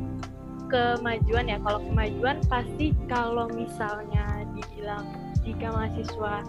[0.68, 5.04] kemajuan ya, kalau kemajuan pasti kalau misalnya dibilang
[5.44, 6.44] jika mahasiswa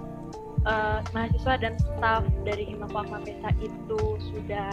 [0.68, 4.02] uh, mahasiswa dan staff dari Himapu Akma Pesa itu
[4.34, 4.72] sudah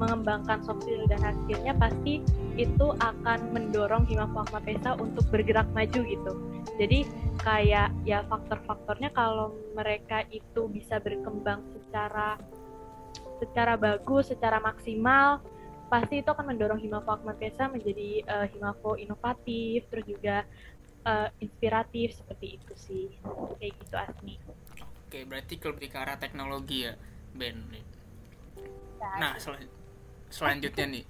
[0.00, 2.24] mengembangkan soft skill dan hard skillnya pasti
[2.58, 6.32] itu akan mendorong Himapu Akma Pesa untuk bergerak maju gitu.
[6.80, 7.06] Jadi
[7.44, 12.40] kayak ya faktor-faktornya kalau mereka itu bisa berkembang secara
[13.42, 15.42] secara bagus, secara maksimal,
[15.92, 20.48] pasti itu akan mendorong Himapu Akma Pesa menjadi uh, Himapu inovatif, terus juga
[21.04, 23.04] uh, inspiratif seperti itu sih.
[23.60, 24.34] Kayak gitu Asmi.
[25.04, 26.96] Oke, berarti lebih ke arah teknologi ya,
[27.36, 27.68] Ben.
[29.20, 29.60] Nah, sel
[30.32, 31.04] selanjutnya nih,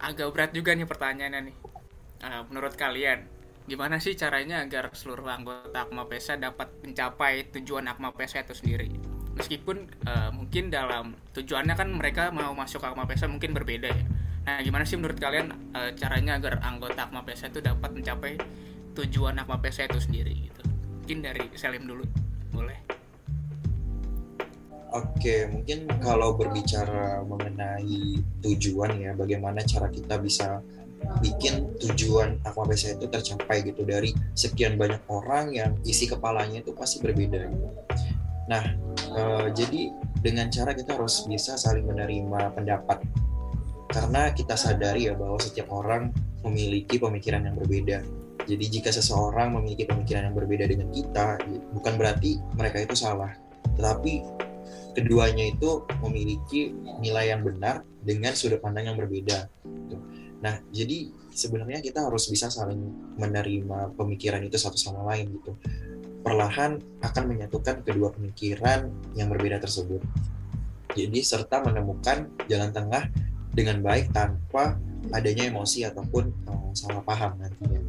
[0.00, 1.56] agak berat juga nih pertanyaannya nih.
[2.24, 3.28] Uh, menurut kalian,
[3.68, 9.19] gimana sih caranya agar seluruh anggota Akma Pesa dapat mencapai tujuan Akma Pesa itu sendiri?
[9.38, 14.04] Meskipun uh, mungkin dalam tujuannya kan mereka mau masuk Akma Pesa mungkin berbeda ya.
[14.40, 18.36] Nah, gimana sih menurut kalian uh, caranya agar anggota Akma Pesa itu dapat mencapai
[18.98, 20.62] tujuan Akma Pesa itu sendiri gitu?
[21.02, 22.04] Mungkin dari Selim dulu,
[22.50, 22.78] boleh.
[24.90, 30.58] Oke, mungkin kalau berbicara mengenai tujuan ya, bagaimana cara kita bisa
[31.22, 37.00] bikin tujuan Aquabesa itu tercapai gitu dari sekian banyak orang yang isi kepalanya itu pasti
[37.00, 37.66] berbeda gitu.
[38.50, 38.64] Nah,
[39.14, 43.00] eh, jadi dengan cara kita harus bisa saling menerima pendapat
[43.90, 46.10] karena kita sadari ya bahwa setiap orang
[46.42, 48.02] memiliki pemikiran yang berbeda.
[48.50, 51.38] Jadi jika seseorang memiliki pemikiran yang berbeda dengan kita,
[51.70, 53.30] bukan berarti mereka itu salah,
[53.78, 54.24] tetapi
[54.96, 59.46] keduanya itu memiliki nilai yang benar dengan sudut pandang yang berbeda.
[60.40, 62.80] Nah, jadi sebenarnya kita harus bisa saling
[63.20, 65.52] menerima pemikiran itu satu sama lain gitu.
[66.20, 70.04] Perlahan akan menyatukan kedua pemikiran yang berbeda tersebut.
[70.92, 73.08] Jadi serta menemukan jalan tengah
[73.54, 74.76] dengan baik tanpa
[75.14, 77.80] adanya emosi ataupun um, salah paham nantinya.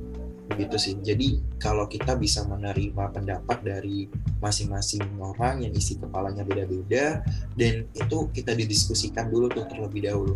[0.47, 0.93] Begitu sih.
[1.01, 4.07] Jadi kalau kita bisa menerima pendapat dari
[4.39, 7.25] masing-masing orang yang isi kepalanya beda-beda
[7.57, 10.35] dan itu kita didiskusikan dulu tuh terlebih dahulu.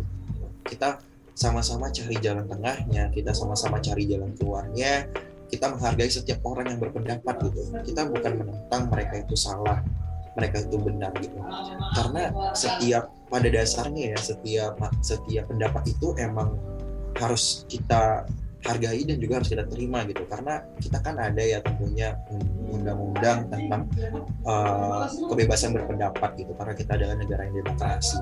[0.66, 0.98] Kita
[1.36, 5.04] sama-sama cari jalan tengahnya kita sama-sama cari jalan keluarnya
[5.46, 7.60] kita menghargai setiap orang yang berpendapat gitu.
[7.86, 9.82] Kita bukan menentang mereka itu salah
[10.36, 11.38] mereka itu benar gitu.
[11.96, 16.54] Karena setiap pada dasarnya ya setiap setiap pendapat itu emang
[17.16, 18.28] harus kita
[18.66, 20.28] hargai dan juga harus kita terima gitu.
[20.28, 22.20] Karena kita kan ada ya tentunya
[22.68, 23.88] undang-undang tentang
[24.44, 26.52] uh, kebebasan berpendapat gitu.
[26.52, 28.20] Karena kita adalah negara yang demokrasi.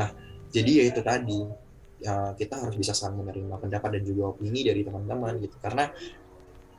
[0.00, 0.08] Nah
[0.50, 1.40] jadi ya itu tadi
[2.00, 5.60] ya, kita harus bisa saling menerima pendapat dan juga opini dari teman-teman gitu.
[5.60, 5.92] Karena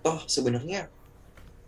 [0.02, 0.90] toh sebenarnya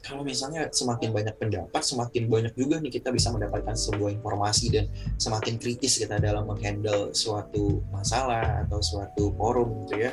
[0.04, 4.92] kalau misalnya semakin banyak pendapat, semakin banyak juga nih kita bisa mendapatkan sebuah informasi dan
[5.16, 10.12] semakin kritis kita dalam menghandle suatu masalah atau suatu forum gitu ya.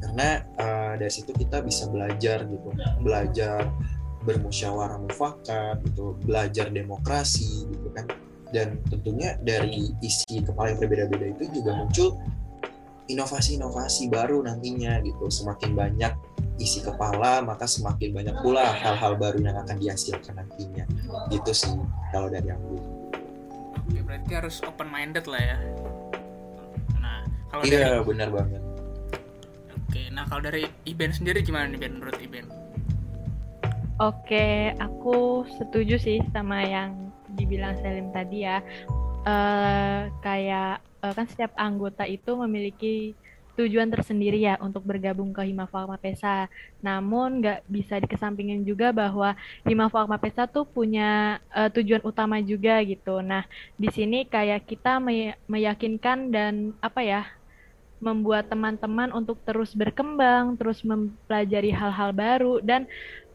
[0.00, 2.68] Karena uh, dari situ kita bisa belajar gitu,
[3.04, 3.68] belajar
[4.24, 8.08] bermusyawarah mufakat gitu, belajar demokrasi gitu kan.
[8.56, 12.16] Dan tentunya dari isi kepala yang berbeda-beda itu juga muncul
[13.12, 15.28] inovasi-inovasi baru nantinya gitu.
[15.28, 16.12] Semakin banyak
[16.60, 20.84] isi kepala maka semakin banyak pula hal-hal baru yang akan dihasilkan nantinya.
[21.32, 21.72] Gitu sih
[22.12, 22.76] kalau dari aku.
[23.80, 25.58] Oke berarti harus open minded lah ya.
[27.00, 28.06] Nah kalau iya dari...
[28.06, 28.62] benar banget.
[29.74, 32.46] Oke nah kalau dari Iben sendiri gimana nih Ben menurut Iben?
[34.00, 38.64] Oke, aku setuju sih sama yang dibilang Selim tadi ya.
[39.28, 43.12] Uh, kayak uh, kan setiap anggota itu memiliki
[43.58, 46.46] tujuan tersendiri ya untuk bergabung ke Himafa Mapesa.
[46.84, 49.34] Namun nggak bisa dikesampingin juga bahwa
[49.66, 53.18] Himafa Mapesa tuh punya uh, tujuan utama juga gitu.
[53.24, 55.02] Nah, di sini kayak kita
[55.50, 57.22] meyakinkan dan apa ya
[58.00, 62.88] membuat teman-teman untuk terus berkembang, terus mempelajari hal-hal baru dan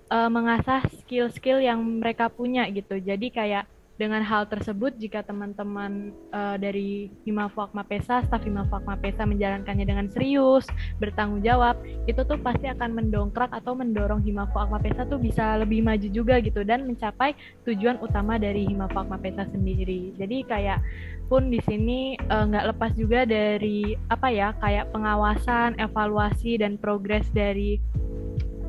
[0.09, 2.97] uh, mengasah skill-skill yang mereka punya gitu.
[2.97, 9.87] Jadi kayak dengan hal tersebut, jika teman-teman uh, dari Himafu Akmapesa, staf Himafu Akmapesa menjalankannya
[9.87, 10.67] dengan serius,
[10.99, 16.07] bertanggung jawab, itu tuh pasti akan mendongkrak atau mendorong Himafu Akmapesa tuh bisa lebih maju
[16.11, 20.11] juga gitu dan mencapai tujuan utama dari Himafu Akmapesa sendiri.
[20.19, 20.83] Jadi kayak
[21.31, 27.25] pun di sini uh, nggak lepas juga dari apa ya kayak pengawasan, evaluasi dan progres
[27.31, 27.79] dari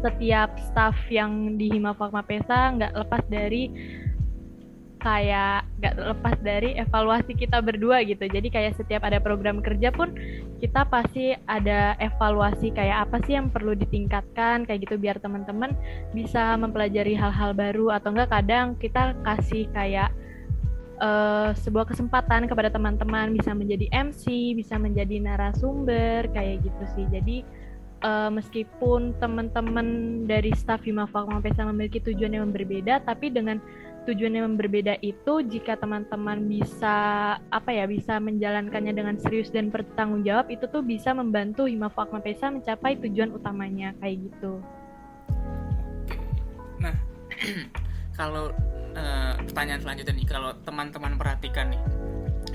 [0.06, 3.74] setiap staff yang di Himafu Akmapesa nggak lepas dari
[4.96, 8.26] kayak gak lepas dari evaluasi kita berdua gitu.
[8.26, 10.16] Jadi kayak setiap ada program kerja pun
[10.58, 15.76] kita pasti ada evaluasi kayak apa sih yang perlu ditingkatkan kayak gitu biar teman-teman
[16.16, 20.10] bisa mempelajari hal-hal baru atau enggak kadang kita kasih kayak
[21.00, 27.04] uh, sebuah kesempatan kepada teman-teman bisa menjadi MC, bisa menjadi narasumber kayak gitu sih.
[27.12, 27.36] Jadi
[28.04, 29.86] uh, meskipun teman-teman
[30.28, 33.60] dari staf Himafak Pesa memiliki tujuan yang berbeda, tapi dengan
[34.06, 36.94] tujuan yang berbeda itu jika teman-teman bisa
[37.38, 42.48] apa ya bisa menjalankannya dengan serius dan bertanggung jawab itu tuh bisa membantu Himafu Pesa
[42.48, 44.62] mencapai tujuan utamanya kayak gitu.
[46.78, 46.94] Nah,
[48.18, 48.54] kalau
[48.94, 51.82] uh, pertanyaan selanjutnya nih kalau teman-teman perhatikan nih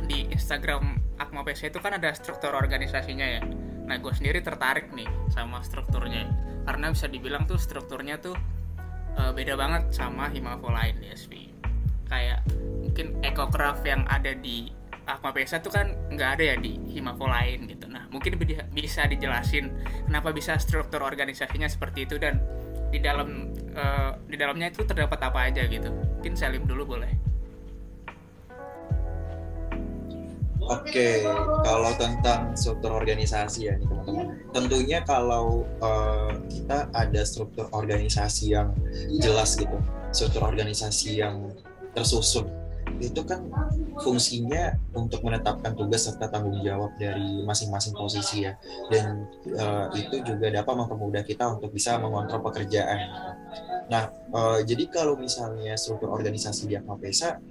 [0.08, 3.42] di Instagram Akma Pesa itu kan ada struktur organisasinya ya.
[3.86, 6.32] Nah, gue sendiri tertarik nih sama strukturnya
[6.66, 8.38] karena bisa dibilang tuh strukturnya tuh
[9.18, 11.34] uh, beda banget sama Himafo lain di SV
[12.12, 12.44] kayak
[12.84, 14.68] mungkin ekocraft yang ada di
[15.08, 17.88] Akma Pesa itu kan nggak ada ya di Himafo lain gitu.
[17.88, 18.38] Nah mungkin
[18.72, 19.72] bisa dijelasin
[20.06, 22.38] kenapa bisa struktur organisasinya seperti itu dan
[22.92, 25.90] di dalam uh, di dalamnya itu terdapat apa aja gitu.
[25.90, 27.31] Mungkin Salim dulu boleh
[30.72, 31.28] Oke,
[31.68, 34.28] kalau tentang struktur organisasi ya nih teman-teman.
[34.56, 38.72] Tentunya kalau uh, kita ada struktur organisasi yang
[39.20, 39.76] jelas gitu,
[40.16, 41.52] struktur organisasi yang
[41.92, 42.48] tersusun,
[43.04, 43.52] itu kan
[44.00, 48.56] fungsinya untuk menetapkan tugas serta tanggung jawab dari masing-masing posisi ya.
[48.88, 49.28] Dan
[49.60, 53.12] uh, itu juga dapat mempermudah kita untuk bisa mengontrol pekerjaan.
[53.92, 57.44] Nah, uh, jadi kalau misalnya struktur organisasi di Akmapesa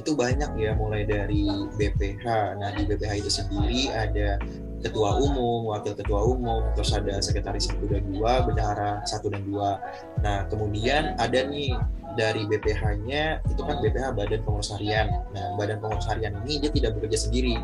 [0.00, 1.44] itu banyak ya mulai dari
[1.76, 2.24] BPH.
[2.56, 4.40] Nah di BPH itu sendiri ada
[4.82, 9.78] ketua umum, wakil ketua umum, terus ada sekretaris satu dan dua, bendahara satu dan dua.
[10.24, 11.76] Nah kemudian ada nih
[12.14, 15.08] dari BPH-nya itu kan BPH Badan Pengurus Harian.
[15.32, 17.56] Nah, Badan Pengurus Harian ini dia tidak bekerja sendiri.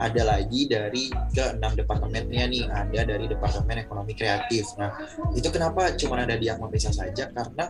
[0.00, 4.68] Ada lagi dari ke enam departemennya nih, ada dari Departemen Ekonomi Kreatif.
[4.76, 4.92] Nah,
[5.32, 7.30] itu kenapa cuma ada di Akma saja?
[7.30, 7.64] Karena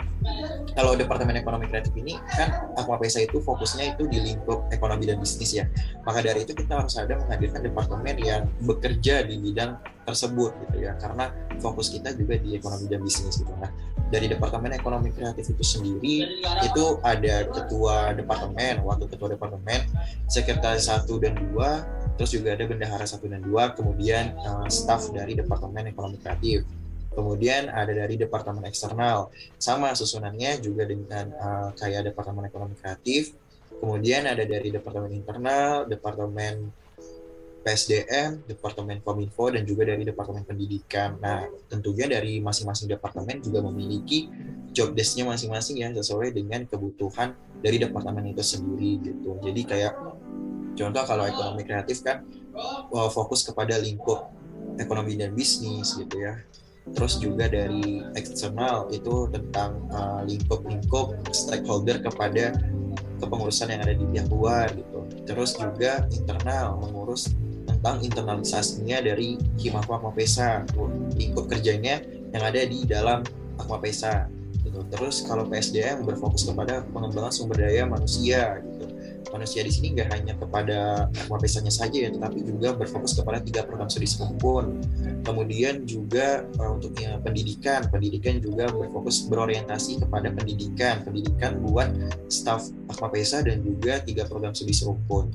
[0.74, 5.54] kalau Departemen Ekonomi Kreatif ini kan Akma itu fokusnya itu di lingkup ekonomi dan bisnis
[5.54, 5.64] ya.
[6.02, 10.92] Maka dari itu kita harus ada menghadirkan departemen yang bekerja di bidang tersebut gitu ya
[11.00, 13.72] karena fokus kita juga di ekonomi dan bisnis gitu nah
[14.12, 16.16] dari departemen ekonomi kreatif itu sendiri
[16.64, 19.84] itu ada ketua departemen waktu ketua departemen
[20.28, 21.82] sekretaris satu dan dua
[22.14, 26.62] terus juga ada bendahara satu dan dua kemudian uh, staff dari departemen ekonomi kreatif.
[27.14, 29.30] Kemudian ada dari departemen eksternal.
[29.54, 33.38] Sama susunannya juga dengan uh, kayak departemen ekonomi kreatif.
[33.78, 36.74] Kemudian ada dari departemen internal departemen
[37.64, 41.16] PSDM, Departemen Kominfo, dan juga dari Departemen Pendidikan.
[41.18, 44.28] Nah, tentunya dari masing-masing departemen juga memiliki
[44.76, 47.32] job desk-nya masing-masing ya sesuai dengan kebutuhan
[47.64, 49.40] dari departemen itu sendiri gitu.
[49.40, 49.96] Jadi kayak
[50.76, 52.26] contoh kalau ekonomi kreatif kan
[53.08, 54.28] fokus kepada lingkup
[54.76, 56.36] ekonomi dan bisnis gitu ya.
[56.92, 62.52] Terus juga dari eksternal itu tentang uh, lingkup-lingkup stakeholder kepada
[63.24, 65.00] kepengurusan yang ada di pihak luar gitu.
[65.24, 67.32] Terus juga internal mengurus
[67.84, 70.64] tentang internalisasinya dari Himaku Akmapesa
[71.20, 72.00] lingkup kerjanya
[72.32, 73.20] yang ada di dalam
[73.60, 74.24] Akmapesa
[74.64, 74.80] gitu.
[74.88, 78.88] Terus kalau PSDM berfokus kepada pengembangan sumber daya manusia gitu.
[79.36, 83.92] Manusia di sini nggak hanya kepada Akmapesanya saja ya, tetapi juga berfokus kepada tiga program
[83.92, 84.80] studi sekumpul.
[85.20, 91.92] Kemudian juga uh, untuk ya, pendidikan, pendidikan juga berfokus berorientasi kepada pendidikan, pendidikan buat
[92.32, 95.28] staf Akmapesa dan juga tiga program studi serumpun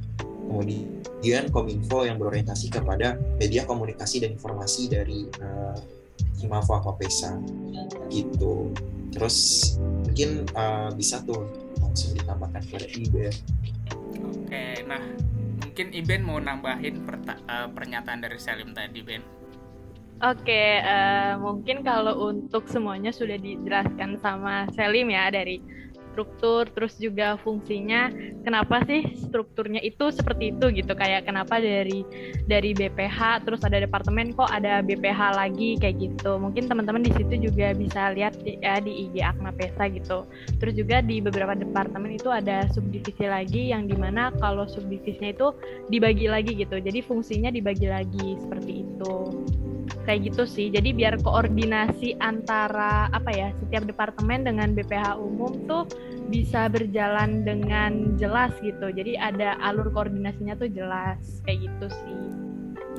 [0.50, 5.78] kemudian kominfo yang berorientasi kepada media komunikasi dan informasi dari uh,
[6.42, 7.38] Himafo Akapesa
[8.10, 8.74] gitu.
[9.14, 9.38] Terus
[9.78, 11.46] mungkin uh, bisa tuh
[11.80, 13.34] langsung ditambahkan pada Iben
[14.20, 15.02] oke nah
[15.66, 19.24] mungkin Iben mau nambahin uh, pernyataan dari Salim tadi Ben?
[20.20, 25.64] Oke, uh, mungkin kalau untuk semuanya sudah dijelaskan sama Selim ya dari
[26.12, 28.12] struktur terus juga fungsinya
[28.44, 30.94] kenapa sih strukturnya itu seperti itu gitu?
[30.98, 32.04] Kayak kenapa dari
[32.46, 36.38] dari BPH terus ada departemen kok ada BPH lagi kayak gitu.
[36.42, 40.26] Mungkin teman-teman di situ juga bisa lihat ya di IG Akma Pesa gitu.
[40.58, 45.48] Terus juga di beberapa departemen itu ada subdivisi lagi yang di mana kalau subdivisinya itu
[45.88, 46.82] dibagi lagi gitu.
[46.82, 49.16] Jadi fungsinya dibagi lagi seperti itu
[50.08, 55.86] kayak gitu sih jadi biar koordinasi antara apa ya setiap departemen dengan BPH umum tuh
[56.30, 62.20] bisa berjalan dengan jelas gitu jadi ada alur koordinasinya tuh jelas kayak gitu sih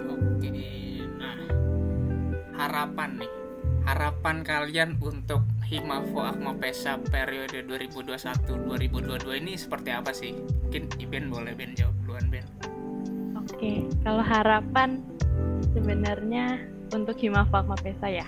[0.06, 0.50] oke
[1.18, 1.38] nah
[2.58, 3.32] harapan nih
[3.88, 10.34] harapan kalian untuk Himafo Akma Pesa periode 2021-2022 ini seperti apa sih?
[10.34, 12.42] Mungkin Iben boleh Ben jawab duluan Ben.
[13.38, 14.98] Oke, kalau harapan
[15.70, 16.58] sebenarnya
[16.94, 18.26] untuk Himafakma Pesa ya.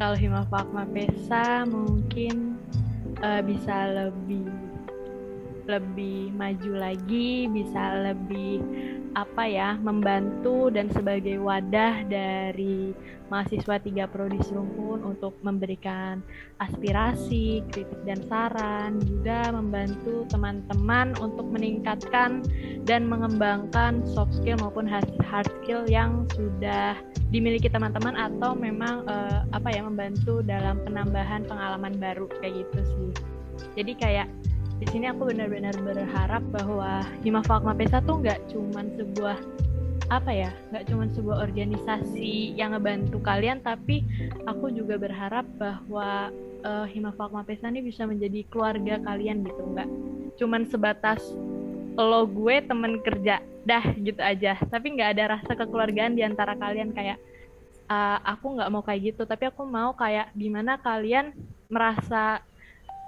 [0.00, 2.56] Kalau Himafakma Pesa mungkin
[3.20, 4.48] uh, bisa lebih
[5.68, 8.64] lebih maju lagi, bisa lebih
[9.18, 12.94] apa ya, membantu dan sebagai wadah dari
[13.30, 16.18] mahasiswa tiga prodi Serumpun untuk memberikan
[16.58, 22.42] aspirasi, kritik dan saran, juga membantu teman-teman untuk meningkatkan
[22.82, 26.98] dan mengembangkan soft skill maupun hard skill yang sudah
[27.30, 33.10] dimiliki teman-teman atau memang uh, apa ya membantu dalam penambahan pengalaman baru kayak gitu sih.
[33.78, 34.26] Jadi kayak
[34.80, 39.36] di sini aku benar-benar berharap bahwa Hima Fakma Pesa tuh nggak cuman sebuah
[40.10, 44.02] apa ya nggak cuma sebuah organisasi yang ngebantu kalian tapi
[44.48, 46.32] aku juga berharap bahwa
[46.64, 49.88] uh, Hima Fakma Pesa ini bisa menjadi keluarga kalian gitu nggak
[50.40, 51.20] cuman sebatas
[52.00, 54.56] lo gue temen kerja dah gitu aja.
[54.56, 57.20] Tapi nggak ada rasa kekeluargaan di antara kalian kayak
[57.90, 59.22] uh, aku nggak mau kayak gitu.
[59.28, 61.34] Tapi aku mau kayak gimana kalian
[61.70, 62.42] merasa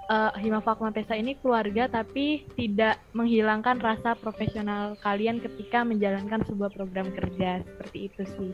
[0.09, 6.71] uh, Hima Fakma Pesa ini keluarga tapi tidak menghilangkan rasa profesional kalian ketika menjalankan sebuah
[6.73, 8.51] program kerja seperti itu sih.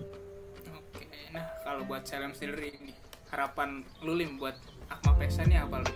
[0.76, 2.94] Oke, nah kalau buat Salam sendiri ini
[3.30, 4.58] harapan Lulim buat
[4.90, 5.94] Akma Pesa ini apa lu?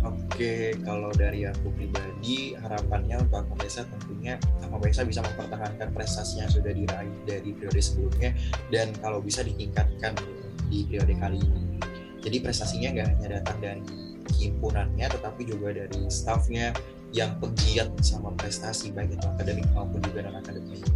[0.00, 6.40] Oke, kalau dari aku pribadi harapannya untuk Akma Pesa tentunya Akma Pesa bisa mempertahankan prestasi
[6.40, 8.32] yang sudah diraih dari periode sebelumnya
[8.72, 10.16] dan kalau bisa ditingkatkan
[10.72, 11.76] di periode kali ini.
[12.20, 16.74] Jadi prestasinya nggak hanya datang dari himpunannya tetapi juga dari staffnya
[17.10, 20.86] yang pegiat sama prestasi baik itu akademik maupun juga non akademik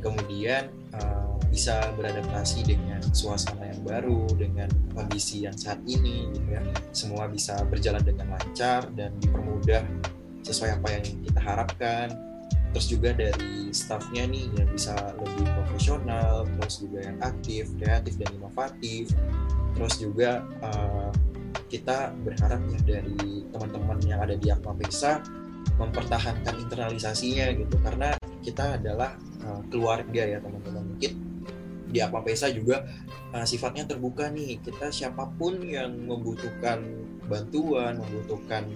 [0.00, 6.62] kemudian uh, bisa beradaptasi dengan suasana yang baru dengan kondisi yang saat ini gitu ya.
[6.94, 9.84] Semua bisa berjalan dengan lancar dan dipermudah
[10.46, 12.08] sesuai apa yang kita harapkan.
[12.70, 18.30] Terus juga dari staffnya nih yang bisa lebih profesional terus juga yang aktif kreatif dan
[18.38, 19.10] inovatif.
[19.74, 21.10] Terus juga uh,
[21.70, 24.74] kita berharap ya dari teman-teman yang ada di Akma
[25.78, 27.78] mempertahankan internalisasinya gitu.
[27.78, 28.12] Karena
[28.42, 29.14] kita adalah
[29.46, 30.82] uh, keluarga ya teman-teman.
[30.94, 31.12] Mungkin
[31.90, 32.82] di Akma Pesa juga
[33.30, 34.58] uh, sifatnya terbuka nih.
[34.60, 36.82] Kita siapa pun yang membutuhkan
[37.30, 38.66] bantuan membutuhkan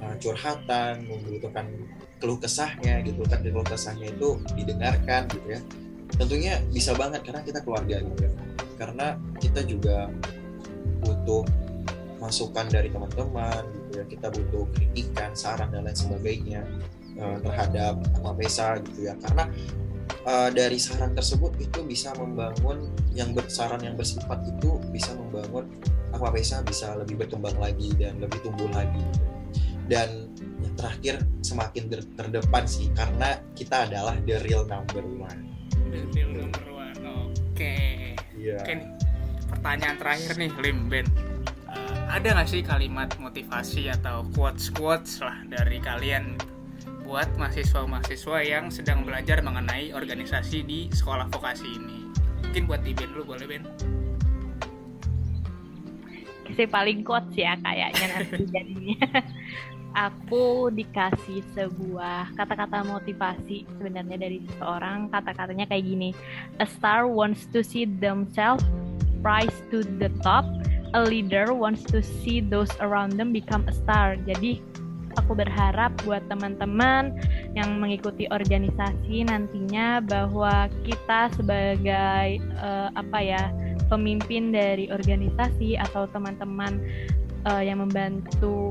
[0.00, 1.68] uh, curhatan membutuhkan
[2.16, 3.44] keluh kesahnya gitu kan.
[3.44, 5.60] Keluh kesahnya itu didengarkan gitu ya.
[6.16, 8.32] Tentunya bisa banget karena kita keluarga gitu ya
[8.80, 10.08] karena kita juga
[11.04, 11.44] butuh
[12.20, 16.62] masukan dari teman-teman gitu ya kita butuh kritikan saran dan lain sebagainya
[17.16, 17.96] uh, terhadap
[18.36, 19.48] Pesa gitu ya karena
[20.28, 25.66] uh, dari saran tersebut itu bisa membangun yang saran yang bersifat itu bisa membangun
[26.12, 29.26] Pesa bisa lebih berkembang lagi dan lebih tumbuh lagi gitu.
[29.88, 30.28] dan
[30.60, 35.48] yang terakhir semakin terdepan sih karena kita adalah the real number one
[35.88, 38.12] the real number one oke okay.
[38.36, 38.60] yeah.
[38.60, 38.88] oke nih
[39.48, 41.29] pertanyaan terakhir nih Lim Ben
[42.10, 46.34] ada nggak sih kalimat motivasi atau quotes quotes lah dari kalian
[47.06, 52.10] buat mahasiswa-mahasiswa yang sedang belajar mengenai organisasi di sekolah vokasi ini?
[52.42, 53.62] Mungkin buat Iben dulu boleh Ben?
[56.50, 59.06] Si paling quotes ya kayaknya nanti jadinya.
[60.10, 65.10] Aku dikasih sebuah kata-kata motivasi sebenarnya dari seseorang.
[65.14, 66.10] Kata-katanya kayak gini.
[66.58, 68.66] A star wants to see themselves
[69.22, 70.46] rise to the top
[70.94, 74.16] a leader wants to see those around them become a star.
[74.26, 74.62] Jadi
[75.18, 77.18] aku berharap buat teman-teman
[77.58, 83.42] yang mengikuti organisasi nantinya bahwa kita sebagai uh, apa ya
[83.90, 86.78] pemimpin dari organisasi atau teman-teman
[87.50, 88.70] uh, yang membantu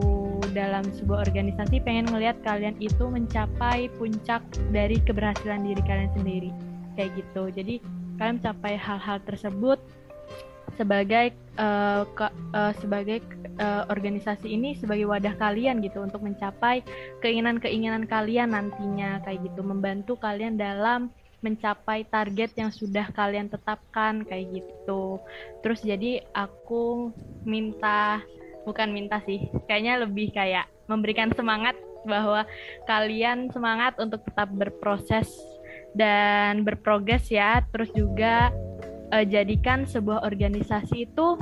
[0.55, 4.41] dalam sebuah organisasi pengen ngelihat kalian itu mencapai puncak
[4.71, 6.49] dari keberhasilan diri kalian sendiri
[6.95, 7.83] kayak gitu jadi
[8.17, 9.77] kalian mencapai hal-hal tersebut
[10.79, 13.19] sebagai uh, ke, uh, sebagai
[13.59, 16.79] uh, organisasi ini sebagai wadah kalian gitu untuk mencapai
[17.19, 24.63] keinginan-keinginan kalian nantinya kayak gitu membantu kalian dalam mencapai target yang sudah kalian tetapkan kayak
[24.63, 25.19] gitu.
[25.63, 27.11] Terus jadi aku
[27.47, 28.23] minta
[28.67, 32.43] bukan minta sih, kayaknya lebih kayak memberikan semangat bahwa
[32.87, 35.31] kalian semangat untuk tetap berproses
[35.95, 37.63] dan berprogres ya.
[37.71, 38.51] Terus juga
[39.11, 41.37] uh, jadikan sebuah organisasi itu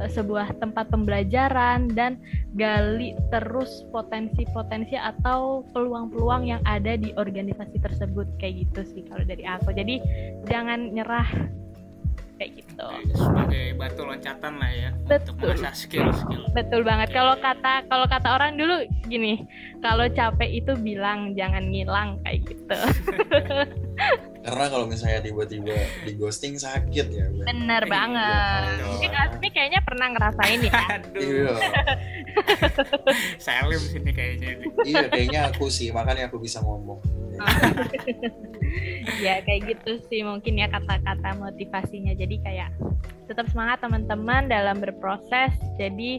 [0.00, 2.18] uh, sebuah tempat pembelajaran dan
[2.54, 9.44] gali terus potensi-potensi atau peluang-peluang yang ada di organisasi tersebut kayak gitu sih kalau dari
[9.46, 9.74] aku.
[9.74, 10.00] Jadi
[10.46, 11.28] jangan nyerah
[12.42, 12.88] kayak gitu.
[13.14, 15.38] Sebagai batu loncatan lah ya betul.
[15.38, 17.14] untuk mengasah skill-skill betul banget.
[17.14, 19.46] Kalau kata kalau kata orang dulu gini
[19.78, 22.78] kalau capek itu bilang jangan ngilang kayak gitu.
[24.42, 25.70] Karena kalau misalnya tiba-tiba
[26.02, 28.62] di ghosting sakit ya bener iya, banget.
[28.66, 30.82] ya, mungkin Asmi kayaknya pernah ngerasain ya.
[31.22, 31.54] Iya.
[33.46, 36.98] Salim sini kayaknya iya kayaknya aku sih makanya aku bisa ngomong
[39.22, 42.70] ya kayak gitu sih mungkin ya kata-kata motivasinya jadi kayak
[43.30, 46.18] tetap semangat teman-teman dalam berproses jadi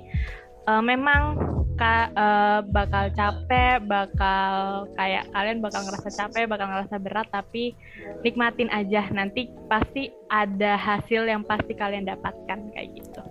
[0.67, 1.35] uh, memang
[1.75, 7.73] ka, uh, bakal capek, bakal kayak kalian bakal ngerasa capek, bakal ngerasa berat, tapi
[8.21, 9.09] nikmatin aja.
[9.09, 13.21] Nanti pasti ada hasil yang pasti kalian dapatkan kayak gitu.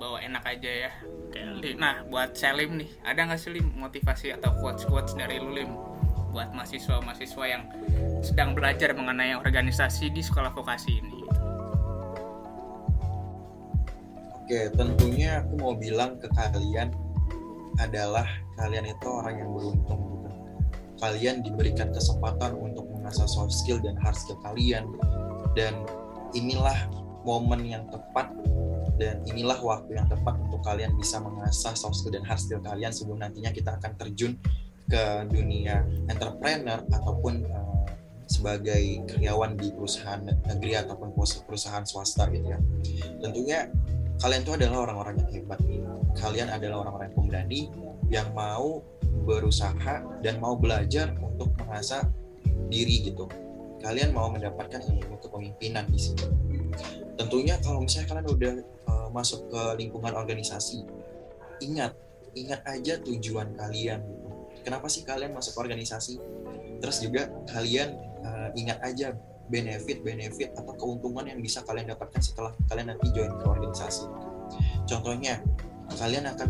[0.00, 0.92] Bawa enak aja ya.
[1.76, 5.89] Nah, buat Selim nih, ada nggak sih motivasi atau quotes-quotes dari lu Lim
[6.30, 7.62] buat mahasiswa-mahasiswa yang
[8.22, 11.20] sedang belajar mengenai organisasi di sekolah vokasi ini?
[14.50, 16.90] Oke, tentunya aku mau bilang ke kalian
[17.78, 18.26] adalah
[18.58, 20.30] kalian itu orang yang beruntung gitu.
[20.98, 24.90] Kalian diberikan kesempatan untuk mengasah soft skill dan hard skill kalian
[25.54, 25.72] dan
[26.34, 26.76] inilah
[27.22, 28.30] momen yang tepat
[29.00, 32.92] dan inilah waktu yang tepat untuk kalian bisa mengasah soft skill dan hard skill kalian
[32.92, 34.36] sebelum nantinya kita akan terjun
[34.90, 37.86] ke dunia entrepreneur ataupun uh,
[38.26, 41.14] sebagai karyawan di perusahaan negeri ataupun
[41.46, 42.58] perusahaan swasta gitu ya.
[43.22, 43.70] Tentunya
[44.20, 45.60] kalian itu adalah orang-orang yang hebat
[46.18, 47.60] kalian adalah orang-orang yang pemberani
[48.12, 48.84] yang mau
[49.24, 52.04] berusaha dan mau belajar untuk mengasah
[52.68, 53.26] diri gitu
[53.80, 56.26] kalian mau mendapatkan ilmu kepemimpinan di sini
[57.16, 58.54] tentunya kalau misalnya kalian udah
[58.92, 60.84] uh, masuk ke lingkungan organisasi
[61.64, 61.96] ingat
[62.36, 64.29] ingat aja tujuan kalian gitu.
[64.62, 66.20] Kenapa sih kalian masuk organisasi?
[66.80, 69.16] Terus juga kalian uh, ingat aja
[69.50, 74.06] benefit-benefit atau keuntungan yang bisa kalian dapatkan setelah kalian nanti join ke organisasi.
[74.86, 75.42] Contohnya,
[75.98, 76.48] kalian akan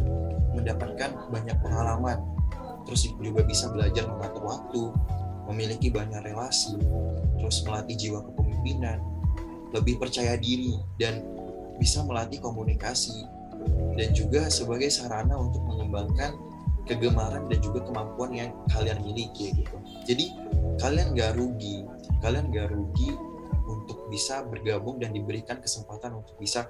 [0.53, 2.21] mendapatkan banyak pengalaman,
[2.85, 4.83] terus juga bisa belajar mengatur waktu,
[5.49, 6.77] memiliki banyak relasi,
[7.41, 9.01] terus melatih jiwa kepemimpinan,
[9.73, 11.25] lebih percaya diri, dan
[11.81, 13.25] bisa melatih komunikasi,
[13.97, 16.37] dan juga sebagai sarana untuk mengembangkan
[16.91, 19.77] kegemaran dan juga kemampuan yang kalian miliki gitu.
[20.11, 20.35] Jadi
[20.83, 21.87] kalian gak rugi.
[22.19, 23.15] Kalian gak rugi
[23.71, 26.67] untuk bisa bergabung dan diberikan kesempatan untuk bisa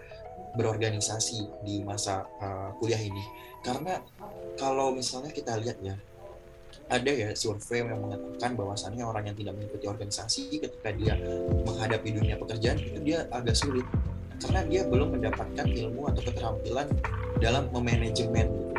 [0.55, 3.25] berorganisasi di masa uh, kuliah ini.
[3.65, 4.03] Karena
[4.61, 5.97] kalau misalnya kita lihat ya
[6.91, 11.15] ada ya survei yang mengatakan bahwasannya orang yang tidak mengikuti organisasi ketika dia
[11.67, 13.87] menghadapi dunia pekerjaan itu dia agak sulit.
[14.41, 16.89] Karena dia belum mendapatkan ilmu atau keterampilan
[17.39, 18.70] dalam memanajemen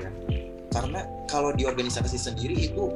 [0.71, 2.89] karena kalau di organisasi sendiri itu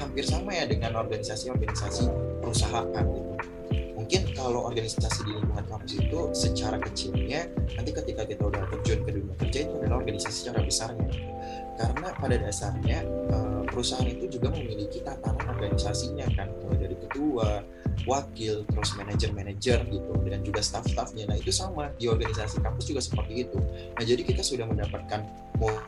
[0.00, 2.08] hampir sama ya dengan organisasi-organisasi
[2.40, 3.32] perusahaan gitu.
[3.98, 7.44] Mungkin kalau organisasi di lingkungan kampus itu secara kecilnya
[7.76, 11.12] nanti ketika kita udah terjun ke dunia kerja itu adalah organisasi secara besarnya.
[11.76, 17.60] Karena pada dasarnya eh, perusahaan itu juga memiliki tatanan organisasinya kan mulai dari ketua,
[18.06, 21.26] wakil, terus manajer-manajer gitu dan juga staff-staffnya.
[21.26, 23.58] Nah itu sama di organisasi kampus juga seperti itu.
[23.96, 25.26] Nah jadi kita sudah mendapatkan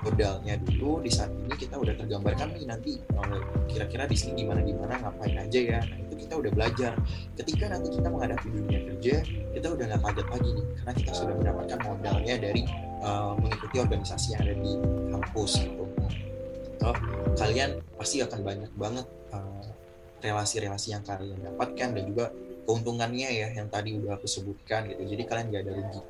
[0.03, 4.61] modalnya dulu di saat ini kita udah tergambarkan nih nanti eh, kira-kira di sini gimana
[4.67, 6.93] gimana ngapain aja ya nah itu kita udah belajar
[7.39, 9.15] ketika nanti kita menghadapi dunia kerja
[9.55, 12.63] kita udah nggak kaget lagi nih karena kita sudah mendapatkan modalnya dari
[13.07, 14.73] uh, mengikuti organisasi yang ada di
[15.15, 15.85] kampus gitu
[16.83, 16.89] so,
[17.39, 19.70] kalian pasti akan banyak banget uh,
[20.21, 22.33] relasi-relasi yang kalian dapatkan dan juga
[22.69, 26.01] keuntungannya ya yang tadi udah aku sebutkan gitu jadi kalian gak ada rugi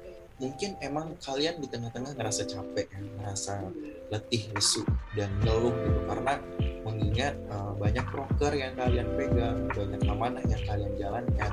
[0.41, 3.61] mungkin emang kalian di tengah-tengah ngerasa capek ya, ngerasa
[4.09, 4.83] letih, lesu
[5.13, 6.35] dan ngeluh gitu karena
[6.81, 11.53] mengingat uh, banyak broker yang kalian pegang, banyak amanah yang kalian jalankan.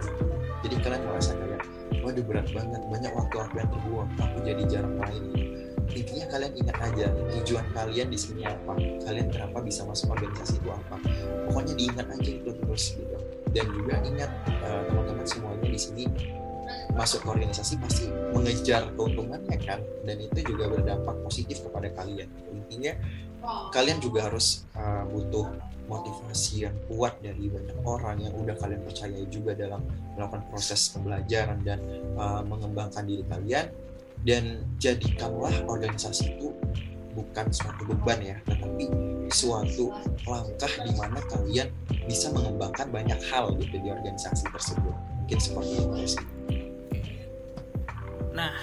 [0.63, 1.61] Jadi kalian merasa kayak,
[1.99, 5.23] waduh berat banget, banyak waktu aku yang terbuang, aku jadi jarang main.
[5.91, 7.07] Intinya kalian ingat aja
[7.39, 8.73] tujuan kalian di sini apa,
[9.03, 10.95] kalian kenapa bisa masuk organisasi itu apa.
[11.47, 13.17] Pokoknya diingat aja itu terus gitu.
[13.51, 14.31] Dan juga ingat
[14.63, 16.03] uh, teman-teman semuanya di sini
[16.93, 22.93] masuk ke organisasi pasti mengejar keuntungannya kan dan itu juga berdampak positif kepada kalian intinya
[23.71, 25.47] kalian juga harus uh, butuh
[25.87, 29.79] motivasi yang kuat dari banyak orang yang udah kalian percayai juga dalam
[30.19, 31.79] melakukan proses pembelajaran dan
[32.19, 33.71] uh, mengembangkan diri kalian
[34.25, 36.49] dan jadikanlah organisasi itu
[37.17, 38.89] bukan suatu beban ya tetapi
[39.33, 39.89] suatu
[40.23, 41.69] langkah di mana kalian
[42.05, 44.95] bisa mengembangkan banyak hal gitu di organisasi tersebut
[45.25, 46.25] mungkin seperti itu sih
[48.37, 48.53] Nah,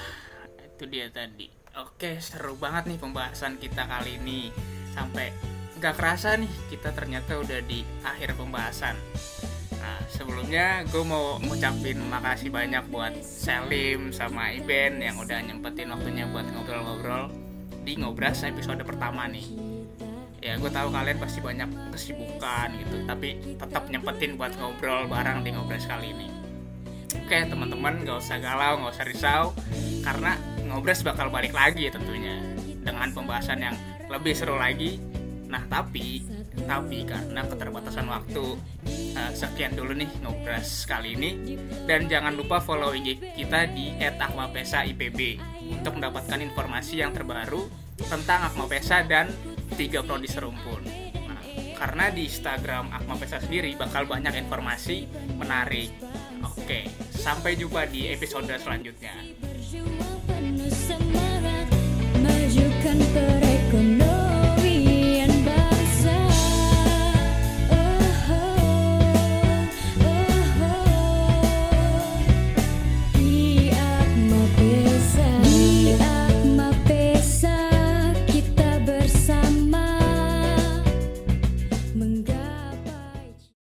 [0.63, 1.51] itu dia tadi.
[1.83, 4.55] Oke, seru banget nih pembahasan kita kali ini.
[4.95, 5.35] Sampai
[5.83, 8.95] nggak kerasa nih, kita ternyata udah di akhir pembahasan.
[9.85, 16.25] Nah, sebelumnya gue mau ngucapin makasih banyak buat Selim sama Iben yang udah nyempetin waktunya
[16.33, 17.29] buat ngobrol-ngobrol
[17.85, 19.45] di Ngobras episode pertama nih.
[20.41, 25.53] Ya, gue tahu kalian pasti banyak kesibukan gitu, tapi tetap nyempetin buat ngobrol bareng di
[25.53, 26.29] Ngobras kali ini.
[27.15, 29.45] Oke teman-teman nggak usah galau, nggak usah risau
[30.03, 30.35] Karena
[30.67, 32.43] ngobras bakal balik lagi tentunya
[32.83, 33.77] Dengan pembahasan yang
[34.11, 34.99] lebih seru lagi
[35.47, 36.27] Nah tapi,
[36.63, 38.55] tapi karena keterbatasan waktu
[39.19, 44.87] uh, sekian dulu nih ngobras kali ini dan jangan lupa follow IG kita di @akmapesa
[44.87, 45.39] IPB
[45.75, 47.67] untuk mendapatkan informasi yang terbaru
[47.99, 49.31] tentang Akmapesa dan
[49.79, 50.83] tiga prodi serumpun.
[51.31, 51.43] Nah,
[51.79, 55.07] karena di Instagram Akmapesa sendiri bakal banyak informasi
[55.39, 55.95] menarik.
[56.45, 59.15] Oke, sampai jumpa di episode selanjutnya.
[62.25, 62.99] Majukan